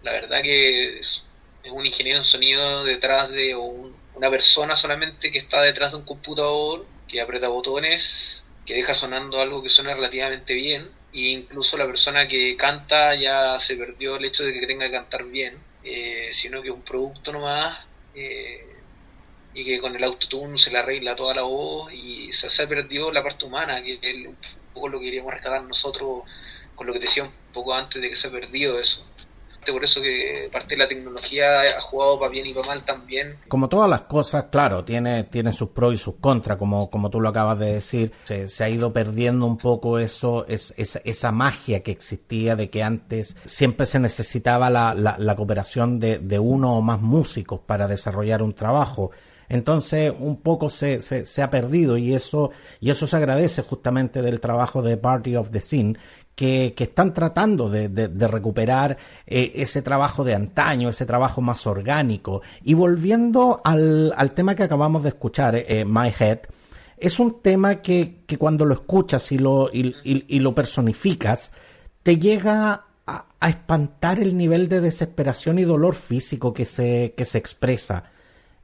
[0.06, 1.24] la verdad que es,
[1.72, 6.86] un ingeniero en sonido detrás de una persona solamente que está detrás de un computador,
[7.08, 12.28] que aprieta botones, que deja sonando algo que suena relativamente bien, e incluso la persona
[12.28, 16.62] que canta ya se perdió el hecho de que tenga que cantar bien, eh, sino
[16.62, 17.86] que es un producto nomás.
[18.14, 18.62] Eh,
[19.56, 23.12] y que con el autotune se le arregla toda la voz y se, se perdió
[23.12, 24.38] la parte humana, que es un
[24.74, 26.24] poco lo que queríamos rescatar nosotros
[26.76, 29.06] con lo que te decía un poco antes de que se ha perdido eso
[29.72, 33.38] por eso que parte de la tecnología ha jugado para bien y para mal también.
[33.47, 37.22] Como todas las cosas, claro, tiene, tiene sus pros y sus contras, como, como tú
[37.22, 38.11] lo acabas de decir.
[38.24, 43.38] Se, ha ido perdiendo un poco eso, es, esa magia que existía de que antes
[43.45, 48.53] siempre se necesitaba la, la, cooperación de, de uno o más músicos para desarrollar un
[48.53, 49.11] trabajo.
[49.47, 54.22] Entonces, un poco se, se, se, ha perdido y eso, y eso se agradece justamente
[54.22, 55.97] del trabajo de Party of the Scene,
[56.36, 62.42] que, están tratando de, recuperar eh, ese trabajo de antaño, ese trabajo más orgánico.
[62.64, 66.40] Y volviendo al, tema que acabamos de escuchar, eh, My Head,
[66.98, 71.54] es un tema que, cuando lo escuchas y lo, personificas,
[72.04, 77.38] te llega a, espantar el nivel de desesperación y dolor físico que se, que se
[77.38, 78.06] expresa.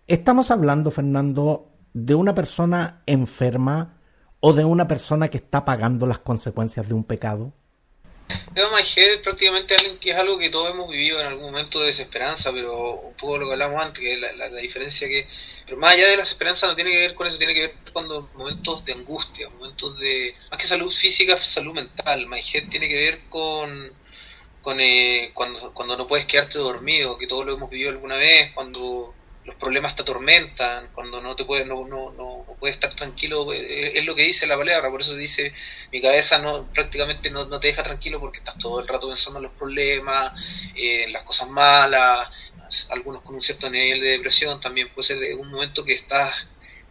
[0.07, 3.97] Estamos hablando, Fernando, de una persona enferma
[4.39, 7.53] o de una persona que está pagando las consecuencias de un pecado.
[8.55, 11.87] My Head prácticamente alguien que es algo que todos hemos vivido en algún momento de
[11.87, 15.27] desesperanza, pero un poco lo que hablamos antes, que la, la, diferencia que...
[15.65, 17.75] Pero más allá de la desesperanza no tiene que ver con eso, tiene que ver
[17.93, 20.35] con momentos de angustia, momentos de...
[20.49, 22.27] Más que salud física, salud mental.
[22.27, 23.93] My Head tiene que ver con,
[24.61, 28.51] con eh, cuando, cuando no puedes quedarte dormido, que todos lo hemos vivido alguna vez,
[28.53, 29.13] cuando
[29.45, 33.97] los problemas te atormentan, cuando no te puedes, no, no, no, puedes estar tranquilo, eh,
[33.97, 35.53] es, lo que dice la palabra, por eso dice,
[35.91, 39.43] mi cabeza no prácticamente no, te deja tranquilo porque estás todo el rato pensando en
[39.43, 40.33] los problemas,
[40.75, 42.29] en eh, las cosas malas,
[42.89, 46.33] algunos con un cierto nivel de depresión, también puede ser un momento que estás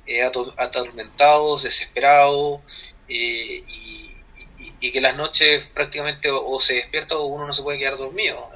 [0.07, 2.63] eh, atormentado, desesperado,
[3.07, 3.65] y,
[4.81, 8.51] y, que las noches prácticamente o, se despierta o uno no se puede quedar dormido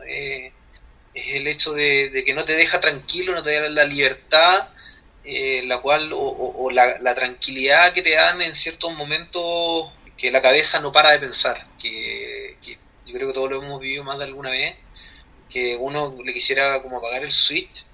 [1.14, 4.68] es el hecho de, que no te deja tranquilo, no te da la libertad,
[5.24, 10.80] eh, la cual, o, la, tranquilidad que te dan en ciertos momentos que la cabeza
[10.80, 12.56] no para de pensar, que,
[13.06, 14.74] yo creo que todos lo hemos vivido más de alguna vez,
[15.48, 17.84] que uno le quisiera como apagar el switch,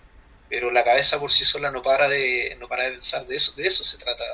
[0.48, 3.52] pero la cabeza por sí sola no para de, no para de pensar, de eso,
[3.52, 4.24] de eso se trata.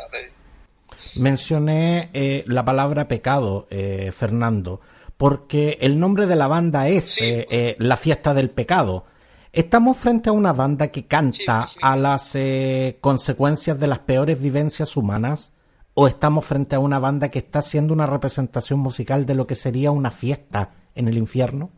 [1.17, 4.81] Mencioné eh, la palabra pecado, eh, Fernando
[5.17, 9.07] porque el nombre de la banda es eh, eh, La Fiesta del Pecado.
[9.53, 14.97] ¿Estamos frente a una banda que canta a las eh, consecuencias de las peores vivencias
[14.97, 15.55] humanas?
[15.95, 19.55] ¿O estamos frente a una banda que está haciendo una representación musical de lo que
[19.55, 21.71] sería una fiesta en el infierno?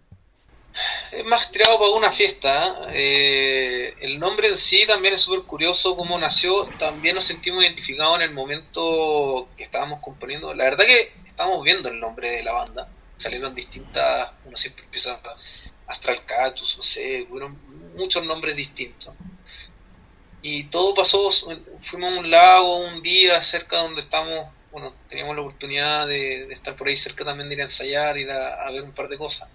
[1.12, 2.89] Es más tirado para una fiesta.
[2.93, 6.64] el nombre en sí también es súper curioso cómo nació.
[6.80, 10.53] También nos sentimos identificados en el momento que estábamos componiendo.
[10.53, 12.89] La verdad que estamos viendo el nombre de la banda
[13.19, 15.21] salieron distintas, uno siempre empieza
[15.87, 17.59] Astral Catus, no sé, fueron
[17.97, 19.14] muchos nombres distintos.
[20.41, 21.31] Y todo pasó,
[21.81, 26.77] fuimos a un lago un día cerca donde estamos, bueno, teníamos la oportunidad de, estar
[26.77, 29.49] por ahí cerca también de ir a ensayar, ir a, ver un par de cosas.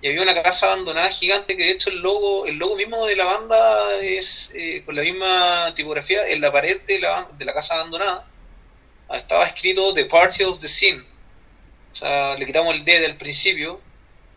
[0.00, 3.16] y había una casa abandonada gigante que de hecho el logo, el logo mismo de
[3.16, 7.52] la banda es eh, con la misma tipografía en la pared de la, de la
[7.52, 8.26] casa abandonada.
[9.10, 11.04] Estaba escrito The Party of the Sin.
[11.96, 13.80] O sea, le quitamos el D del principio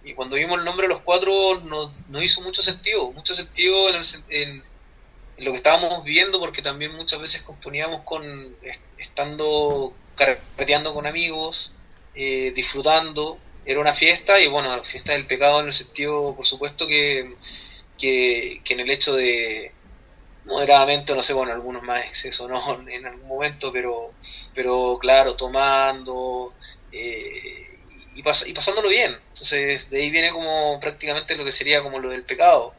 [0.05, 3.89] y cuando vimos el nombre de los cuatro nos, nos hizo mucho sentido, mucho sentido
[3.89, 4.63] en, en,
[5.39, 8.55] lo que estábamos viendo porque también muchas veces componíamos con
[8.97, 11.73] estando carreteando con amigos,
[12.15, 16.87] eh, disfrutando era una fiesta y bueno, fiesta del pecado en el sentido, por supuesto,
[16.87, 17.35] que,
[17.97, 19.73] que, en el hecho de
[20.45, 22.81] moderadamente, no sé, bueno, algunos más exceso, ¿no?
[22.89, 24.13] En algún momento, pero,
[24.55, 26.53] pero claro, tomando
[26.91, 27.69] eh,
[28.15, 29.15] y, pasándolo bien.
[29.33, 32.73] Entonces, de ahí viene como prácticamente lo que sería como lo del pecado.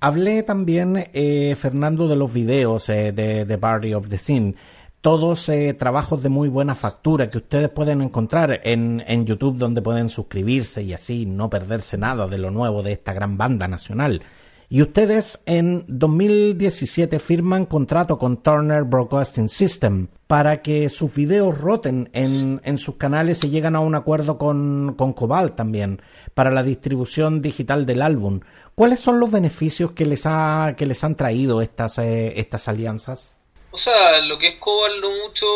[0.00, 4.56] Hablé también, eh, Fernando, de los videos eh, de The Party of the Sin
[5.04, 9.82] todos eh, trabajos de muy buena factura que ustedes pueden encontrar en, en, YouTube donde
[9.82, 14.22] pueden suscribirse y así no perderse nada de lo nuevo de esta gran banda nacional.
[14.68, 22.10] Y ustedes en 2017 firman contrato con Turner Broadcasting System para que sus videos roten
[22.12, 26.00] en, en sus canales y llegan a un acuerdo con, con Cobalt también
[26.32, 28.40] para la distribución digital del álbum.
[28.74, 33.38] ¿Cuáles son los beneficios que les, ha, que les han traído estas, eh, estas alianzas?
[33.70, 35.46] O sea, lo que es Cobalt no mucho,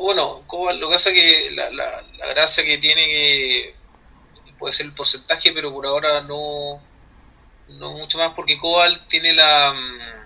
[0.00, 3.74] bueno, Cobalt lo que pasa que la, la, la gracia que tiene que
[4.58, 6.80] puede ser el porcentaje, pero por ahora no,
[7.78, 10.22] no mucho más porque Cobalt tiene la mm,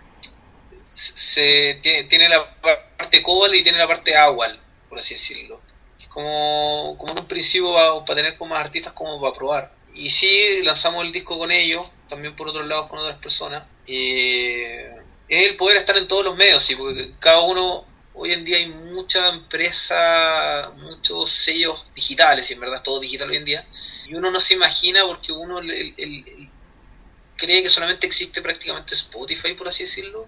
[0.96, 5.60] se tiene, la parte Cobalt y tiene la parte Awal, por así decirlo.
[6.00, 9.72] Es como, como en un principio para tener como más artistas como para probar.
[9.94, 13.64] Y sí, lanzamos el disco con ellos, también por otros lados con otras personas.
[13.86, 14.90] Eh,
[15.28, 16.76] es el poder estar en todos los medios, ¿sí?
[16.76, 17.84] porque cada uno,
[18.14, 23.36] hoy en día hay mucha empresa, muchos sellos digitales, y en verdad todo digital hoy
[23.36, 23.66] en día,
[24.06, 26.50] y uno no se imagina porque uno el,
[27.36, 30.26] cree que solamente existe prácticamente Spotify, por así decirlo,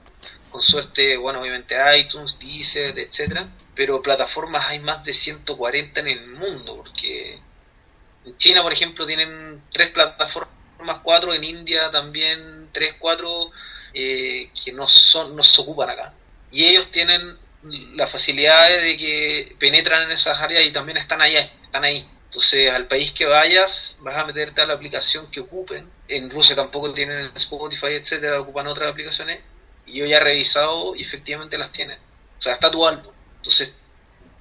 [0.51, 6.27] con suerte, bueno, obviamente iTunes, Deezer, etcétera, pero plataformas hay más de 140 en el
[6.29, 7.39] mundo, porque
[8.25, 10.49] en China, por ejemplo, tienen tres plataformas,
[11.03, 13.51] cuatro, en India también tres, cuatro,
[13.95, 16.15] eh, que no son no se ocupan acá.
[16.51, 17.37] Y ellos tienen
[17.95, 22.09] la facilidad de que penetran en esas áreas y también están allá, están ahí.
[22.27, 25.89] Entonces, al país que vayas, vas a meterte a la aplicación que ocupen.
[26.09, 29.41] En Rusia tampoco tienen Spotify, etcétera, ocupan otras aplicaciones.
[29.87, 31.99] Y yo ya he revisado y efectivamente las tienen.
[32.39, 33.13] O sea, está tu álbum.
[33.37, 33.75] Entonces,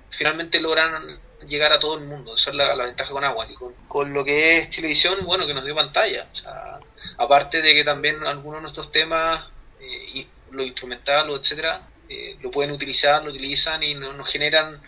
[0.09, 2.35] finalmente logran llegar a todo el mundo.
[2.35, 3.47] Esa es la, ventaja con Agua.
[3.49, 3.55] Y
[3.87, 6.27] con, lo que es televisión, bueno, que nos dio pantalla.
[6.31, 6.79] O sea,
[7.17, 9.45] aparte de que también algunos de nuestros temas,
[9.79, 14.81] eh, lo instrumental etcétera, eh, lo pueden utilizar, lo utilizan y no, nos generan,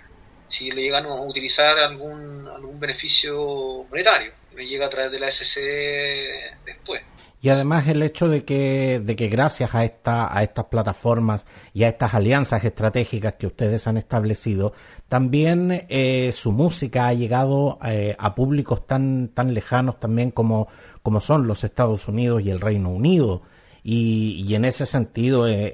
[0.47, 5.31] si le llegan a utilizar algún, algún beneficio monetario, nos llega a través de la
[5.31, 7.01] SCD después.
[7.41, 11.83] Y además el hecho de que, de que gracias a, esta, a estas plataformas y
[11.83, 14.73] a estas alianzas estratégicas que ustedes han establecido,
[15.07, 20.67] también eh, su música ha llegado eh, a públicos tan, tan lejanos también como,
[21.01, 23.43] como son los Estados Unidos y el Reino Unido.
[23.81, 25.71] Y, y en ese sentido eh,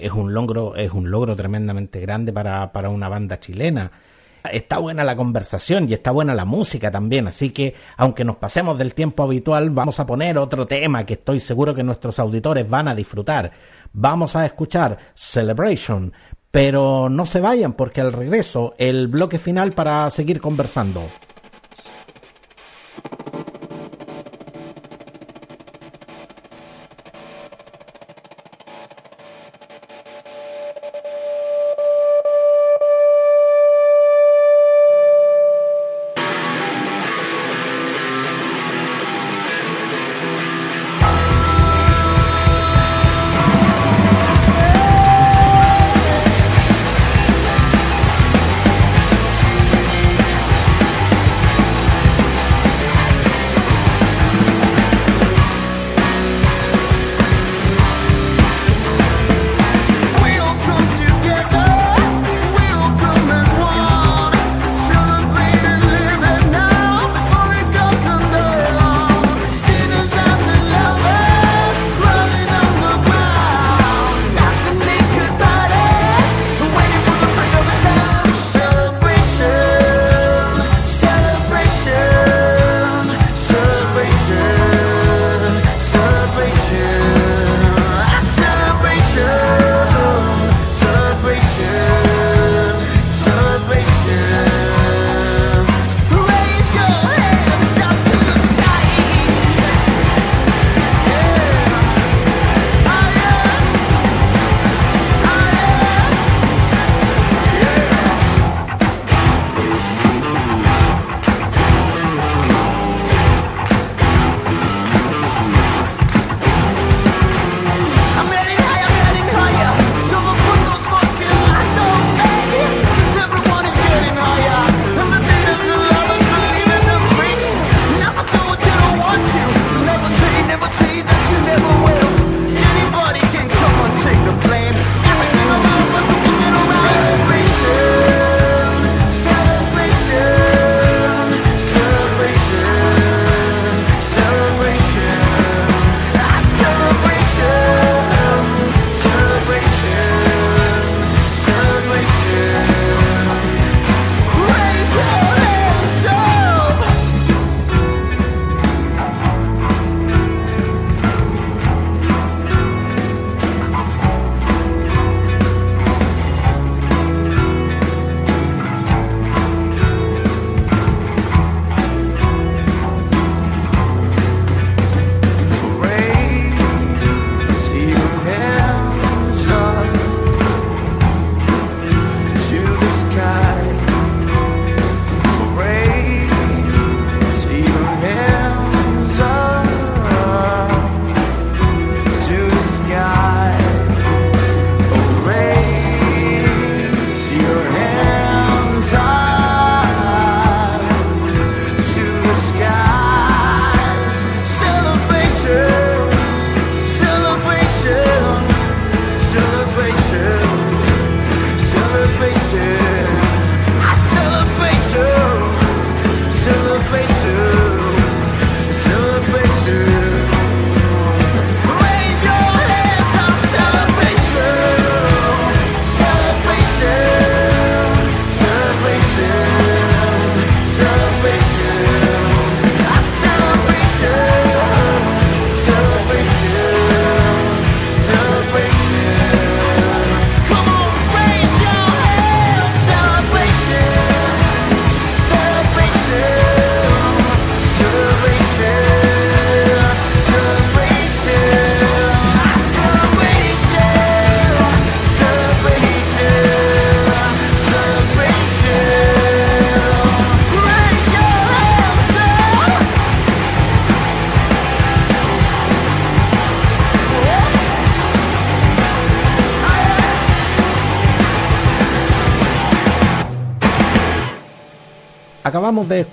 [0.00, 3.90] es un logro, es un logro tremendamente grande para, para una banda chilena
[4.52, 8.78] está buena la conversación y está buena la música también, así que aunque nos pasemos
[8.78, 12.88] del tiempo habitual, vamos a poner otro tema que estoy seguro que nuestros auditores van
[12.88, 13.50] a disfrutar.
[13.92, 16.12] Vamos a escuchar Celebration,
[16.50, 21.02] pero no se vayan porque al regreso el bloque final para seguir conversando.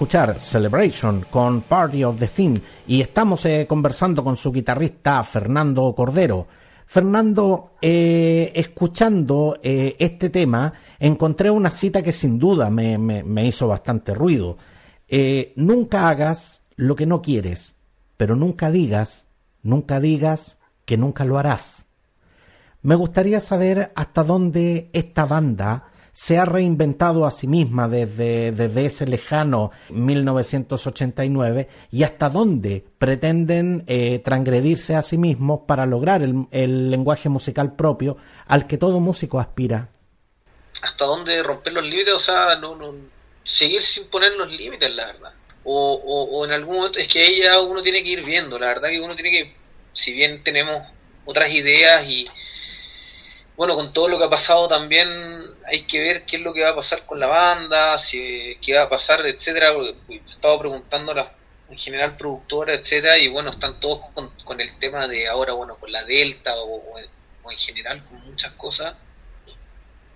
[0.05, 5.95] Escuchar Celebration con Party of the Theme y estamos eh, conversando con su guitarrista Fernando
[5.95, 6.45] Cordero.
[6.85, 13.67] Fernando, eh, escuchando eh, este tema, encontré una cita que sin duda me, me hizo
[13.67, 14.59] bastante ruido.
[15.55, 17.73] nunca hagas lo que no quieres,
[18.15, 19.25] pero nunca digas,
[19.63, 21.87] nunca digas que nunca lo harás.
[22.83, 28.85] Me gustaría saber hasta dónde esta banda se ha reinventado a sí misma desde, desde
[28.85, 36.47] ese lejano 1989 y hasta dónde pretenden eh, transgredirse a sí mismos para lograr el,
[36.51, 38.15] el lenguaje musical propio
[38.47, 39.89] al que todo músico aspira.
[40.81, 42.13] ¿Hasta dónde romper los límites?
[42.13, 42.93] O sea, no, no,
[43.43, 45.33] seguir sin poner los límites, la verdad.
[45.65, 45.95] O,
[46.31, 49.01] o, en algún momento es que ya uno tiene que ir viendo, la verdad que
[49.01, 49.55] uno tiene que,
[49.91, 50.81] si bien tenemos
[51.25, 52.25] otras ideas y,
[53.57, 55.09] bueno, con todo lo que ha pasado también
[55.65, 58.75] hay que ver qué es lo que va a pasar con la banda, si, qué
[58.75, 59.73] va a pasar, etcétera.
[60.09, 61.31] He estado preguntando a las
[61.69, 65.91] en general productoras, etcétera, y bueno, están todos con, el tema de ahora, bueno, con
[65.91, 68.95] la Delta o, en general con muchas cosas.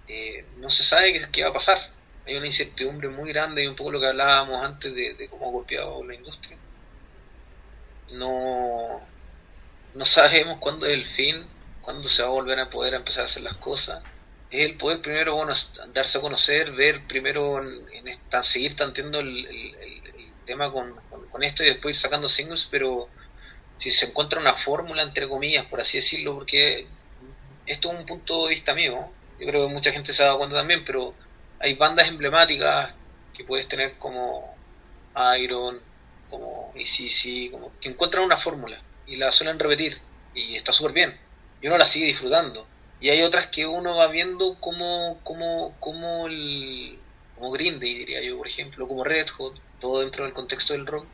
[0.07, 1.79] Eh, no se sabe qué, qué, va a pasar.
[2.27, 5.47] Hay una incertidumbre muy grande y un poco lo que hablábamos antes de, de cómo
[5.47, 6.57] ha golpeado la industria.
[8.11, 9.07] No,
[9.93, 11.45] no sabemos cuándo es el fin
[11.89, 14.03] cuándo se va a volver a poder empezar a hacer las cosas.
[14.51, 15.53] Es el poder primero, bueno,
[15.91, 20.05] darse a conocer, ver primero, en, seguir tanteando el,
[20.45, 20.93] tema con,
[21.41, 23.09] esto y después ir sacando singles, pero
[23.79, 26.85] si se encuentra una fórmula, entre comillas, por así decirlo, porque
[27.65, 30.37] esto es un punto de vista mío, yo creo que mucha gente se ha dado
[30.37, 31.15] cuenta también, pero
[31.59, 32.93] hay bandas emblemáticas
[33.33, 34.55] que puedes tener como
[35.39, 35.81] Iron,
[36.29, 39.99] como ECC, como que encuentran una fórmula y la suelen repetir
[40.35, 41.28] y está súper bien
[41.61, 42.65] y uno la sigue disfrutando.
[43.01, 46.99] Y hay otras que uno va viendo como, como, como, el,
[47.35, 50.85] como Green Day, diría yo, por ejemplo, como Red Hot, todo dentro del contexto del
[50.85, 51.05] rock,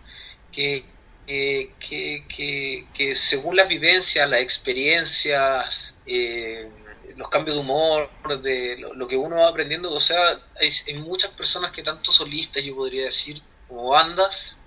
[0.51, 0.83] que,
[1.27, 6.69] que, que, que según las vivencias, las experiencias, eh,
[7.17, 8.09] los cambios de humor,
[8.41, 12.63] de lo, que uno va aprendiendo, o sea, hay, hay, muchas personas que tanto solistas,
[12.63, 14.57] yo podría decir, como bandas,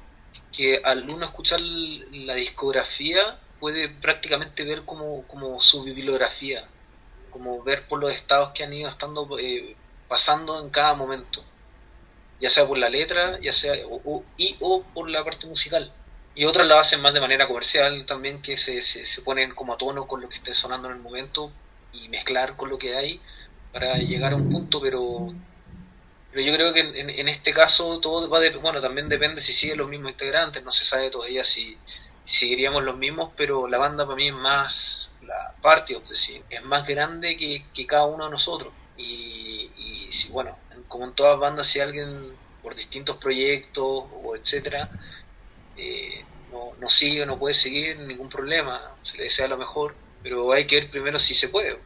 [0.52, 6.64] que al uno escuchar la discografía, puede prácticamente ver como, como su bibliografía,
[7.30, 9.76] como ver por los estados que han ido estando eh,
[10.08, 11.44] pasando en cada momento,
[12.40, 15.92] ya sea por la letra, ya sea o, y o por la parte musical.
[16.34, 19.78] Y otras lo hacen más de manera comercial también, que se, se, ponen como a
[19.78, 21.50] tono con lo que esté sonando en el momento
[21.92, 23.20] y mezclar con lo que hay
[23.72, 25.34] para llegar a un punto, pero
[26.30, 29.52] pero yo creo que en, en, este caso todo va de, bueno también depende si
[29.52, 31.78] siguen los mismos integrantes no se sabe todavía si
[32.28, 35.98] seguiríamos los mismos, pero la banda para mí es más, la parte
[36.50, 38.72] es más grande que, cada uno de nosotros.
[38.96, 40.58] Y, y bueno,
[40.88, 44.90] como en todas bandas, si alguien por distintos proyectos o etcétera
[45.76, 49.94] eh, no, no sigue o no puede seguir, ningún problema, se le desea lo mejor,
[50.22, 51.78] pero hay que ver primero si se puede.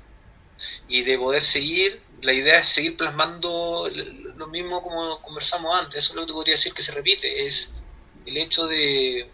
[0.88, 3.90] Y de poder seguir, la idea es seguir plasmando
[4.36, 7.46] lo mismo como conversamos antes, eso es lo que te podría decir que se repite,
[7.46, 7.70] es
[8.24, 9.28] el hecho de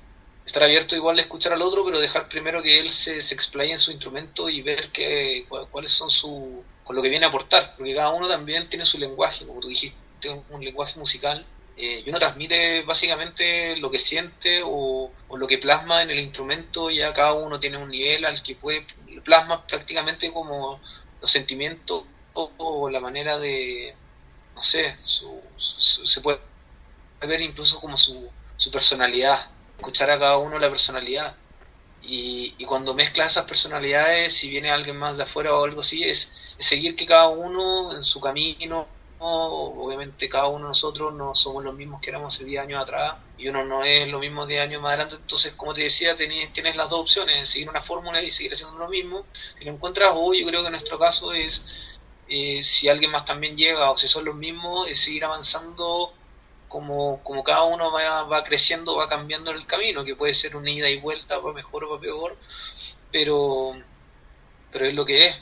[0.48, 3.72] estar abierto igual a escuchar al otro, pero dejar primero que él se, se explaye
[3.72, 7.74] en su instrumento y ver que, cuáles son su con lo que viene a aportar,
[7.76, 11.44] porque cada uno también tiene su lenguaje, como tú dijiste, un, lenguaje musical,
[11.76, 16.88] eh, y uno transmite básicamente lo que siente o, lo que plasma en el instrumento,
[16.88, 18.86] ya cada uno tiene un nivel al que puede
[19.22, 20.80] plasma prácticamente como
[21.20, 23.94] los sentimientos o, la manera de,
[24.54, 26.38] no sé, se puede
[27.20, 31.36] ver incluso como su, su personalidad escuchar a cada uno la personalidad.
[32.02, 36.04] Y, y, cuando mezclas esas personalidades, si viene alguien más de afuera o algo así,
[36.04, 38.86] es, seguir que cada uno en su camino,
[39.20, 43.16] obviamente cada uno de nosotros no somos los mismos que éramos hace 10 años atrás
[43.36, 46.52] y uno no es lo mismo 10 años más adelante, entonces como te decía, tenés,
[46.52, 49.26] tienes las dos opciones, seguir una fórmula y seguir haciendo lo mismo,
[49.58, 51.62] si lo encuentras hoy, yo creo que en nuestro caso es,
[52.28, 56.12] eh, si alguien más también llega o si son los mismos, es seguir avanzando
[56.68, 60.70] como, como cada uno va, va creciendo, va cambiando el camino, que puede ser una
[60.70, 62.36] ida y vuelta, para mejor o para peor,
[63.10, 63.74] pero,
[64.70, 65.36] pero es lo que es.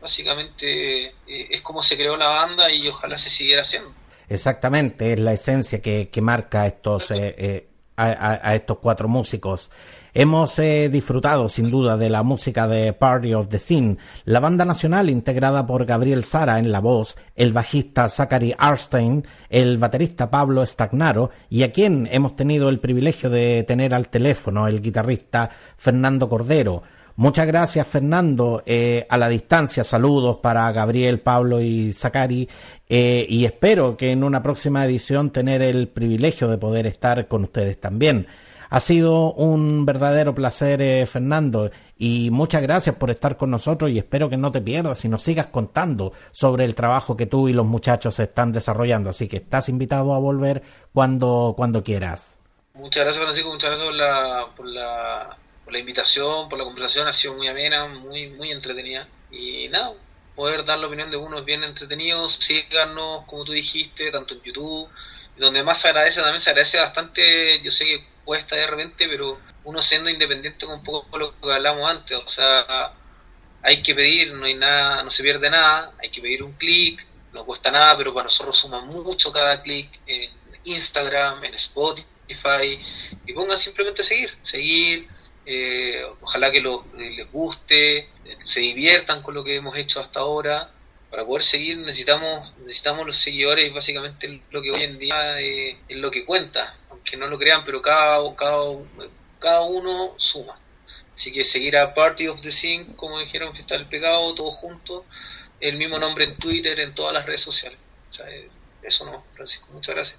[0.00, 3.92] Básicamente eh, es como se creó la banda y ojalá se siguiera haciendo.
[4.28, 9.70] Exactamente, es la esencia que, que marca estos, eh, eh, a, estos cuatro músicos.
[10.18, 14.64] Hemos eh, disfrutado sin duda de la música de Party of the Scene, la banda
[14.64, 20.64] nacional integrada por Gabriel Sara en la voz, el bajista Zachary Arstein, el baterista Pablo
[20.64, 26.30] Stagnaro y a quien hemos tenido el privilegio de tener al teléfono el guitarrista Fernando
[26.30, 26.82] Cordero.
[27.16, 28.62] Muchas gracias, Fernando.
[28.64, 32.48] Eh, a la distancia, saludos para Gabriel, Pablo y Zacari.
[32.88, 37.44] Eh, y espero que en una próxima edición tener el privilegio de poder estar con
[37.44, 38.26] ustedes también.
[38.70, 43.98] Ha sido un verdadero placer, eh, Fernando, y muchas gracias por estar con nosotros y
[43.98, 47.52] espero que no te pierdas y nos sigas contando sobre el trabajo que tú y
[47.52, 49.10] los muchachos están desarrollando.
[49.10, 50.62] Así que estás invitado a volver
[50.92, 52.38] cuando, cuando quieras.
[52.74, 57.08] Muchas gracias, Francisco, muchas gracias por la, por la, por la invitación, por la conversación,
[57.08, 59.08] ha sido muy amena, muy, muy entretenida.
[59.30, 59.92] Y nada,
[60.34, 64.88] poder dar la opinión de uno bien entretenido, síganos, como tú dijiste, tanto en YouTube,
[65.38, 69.38] donde más se agradece también, se agradece bastante, yo sé que cuesta de repente, pero
[69.64, 72.94] uno siendo independiente con un poco lo que hablamos antes, o sea,
[73.62, 77.06] hay que pedir, no hay nada, no se pierde nada, hay que pedir un clic,
[77.32, 80.30] no cuesta nada, pero para nosotros suma mucho cada clic en
[80.64, 82.80] Instagram, en Spotify,
[83.26, 85.08] y pongan simplemente seguir, seguir,
[85.44, 88.08] eh, ojalá que eh, les guste,
[88.42, 90.70] se diviertan con lo que hemos hecho hasta ahora,
[91.16, 95.76] para poder seguir necesitamos necesitamos los seguidores y básicamente lo que hoy en día es,
[95.88, 98.60] lo que cuenta aunque no lo crean pero cada, cada,
[99.38, 100.60] cada uno suma.
[101.14, 105.04] Así que seguir a Party of the Sin como dijeron Fiesta del Pecado todos juntos
[105.58, 107.78] el mismo nombre en Twitter en todas las redes sociales.
[108.28, 108.50] Eh,
[108.82, 110.18] eso no Francisco muchas gracias.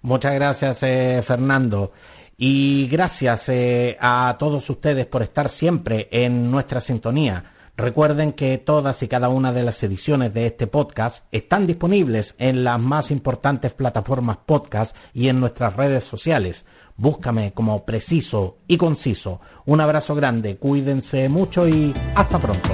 [0.00, 1.92] Muchas gracias eh, Fernando.
[2.38, 9.02] Y gracias eh, a todos ustedes por estar siempre en nuestra sintonía Recuerden que todas
[9.02, 13.72] y cada una de las ediciones de este podcast están disponibles en las más importantes
[13.72, 16.66] plataformas podcast y en nuestras redes sociales.
[16.96, 19.40] Búscame como preciso y conciso.
[19.64, 22.70] Un abrazo grande, cuídense mucho y hasta pronto.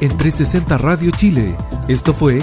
[0.00, 1.56] En 360 Radio Chile,
[1.88, 2.42] esto fue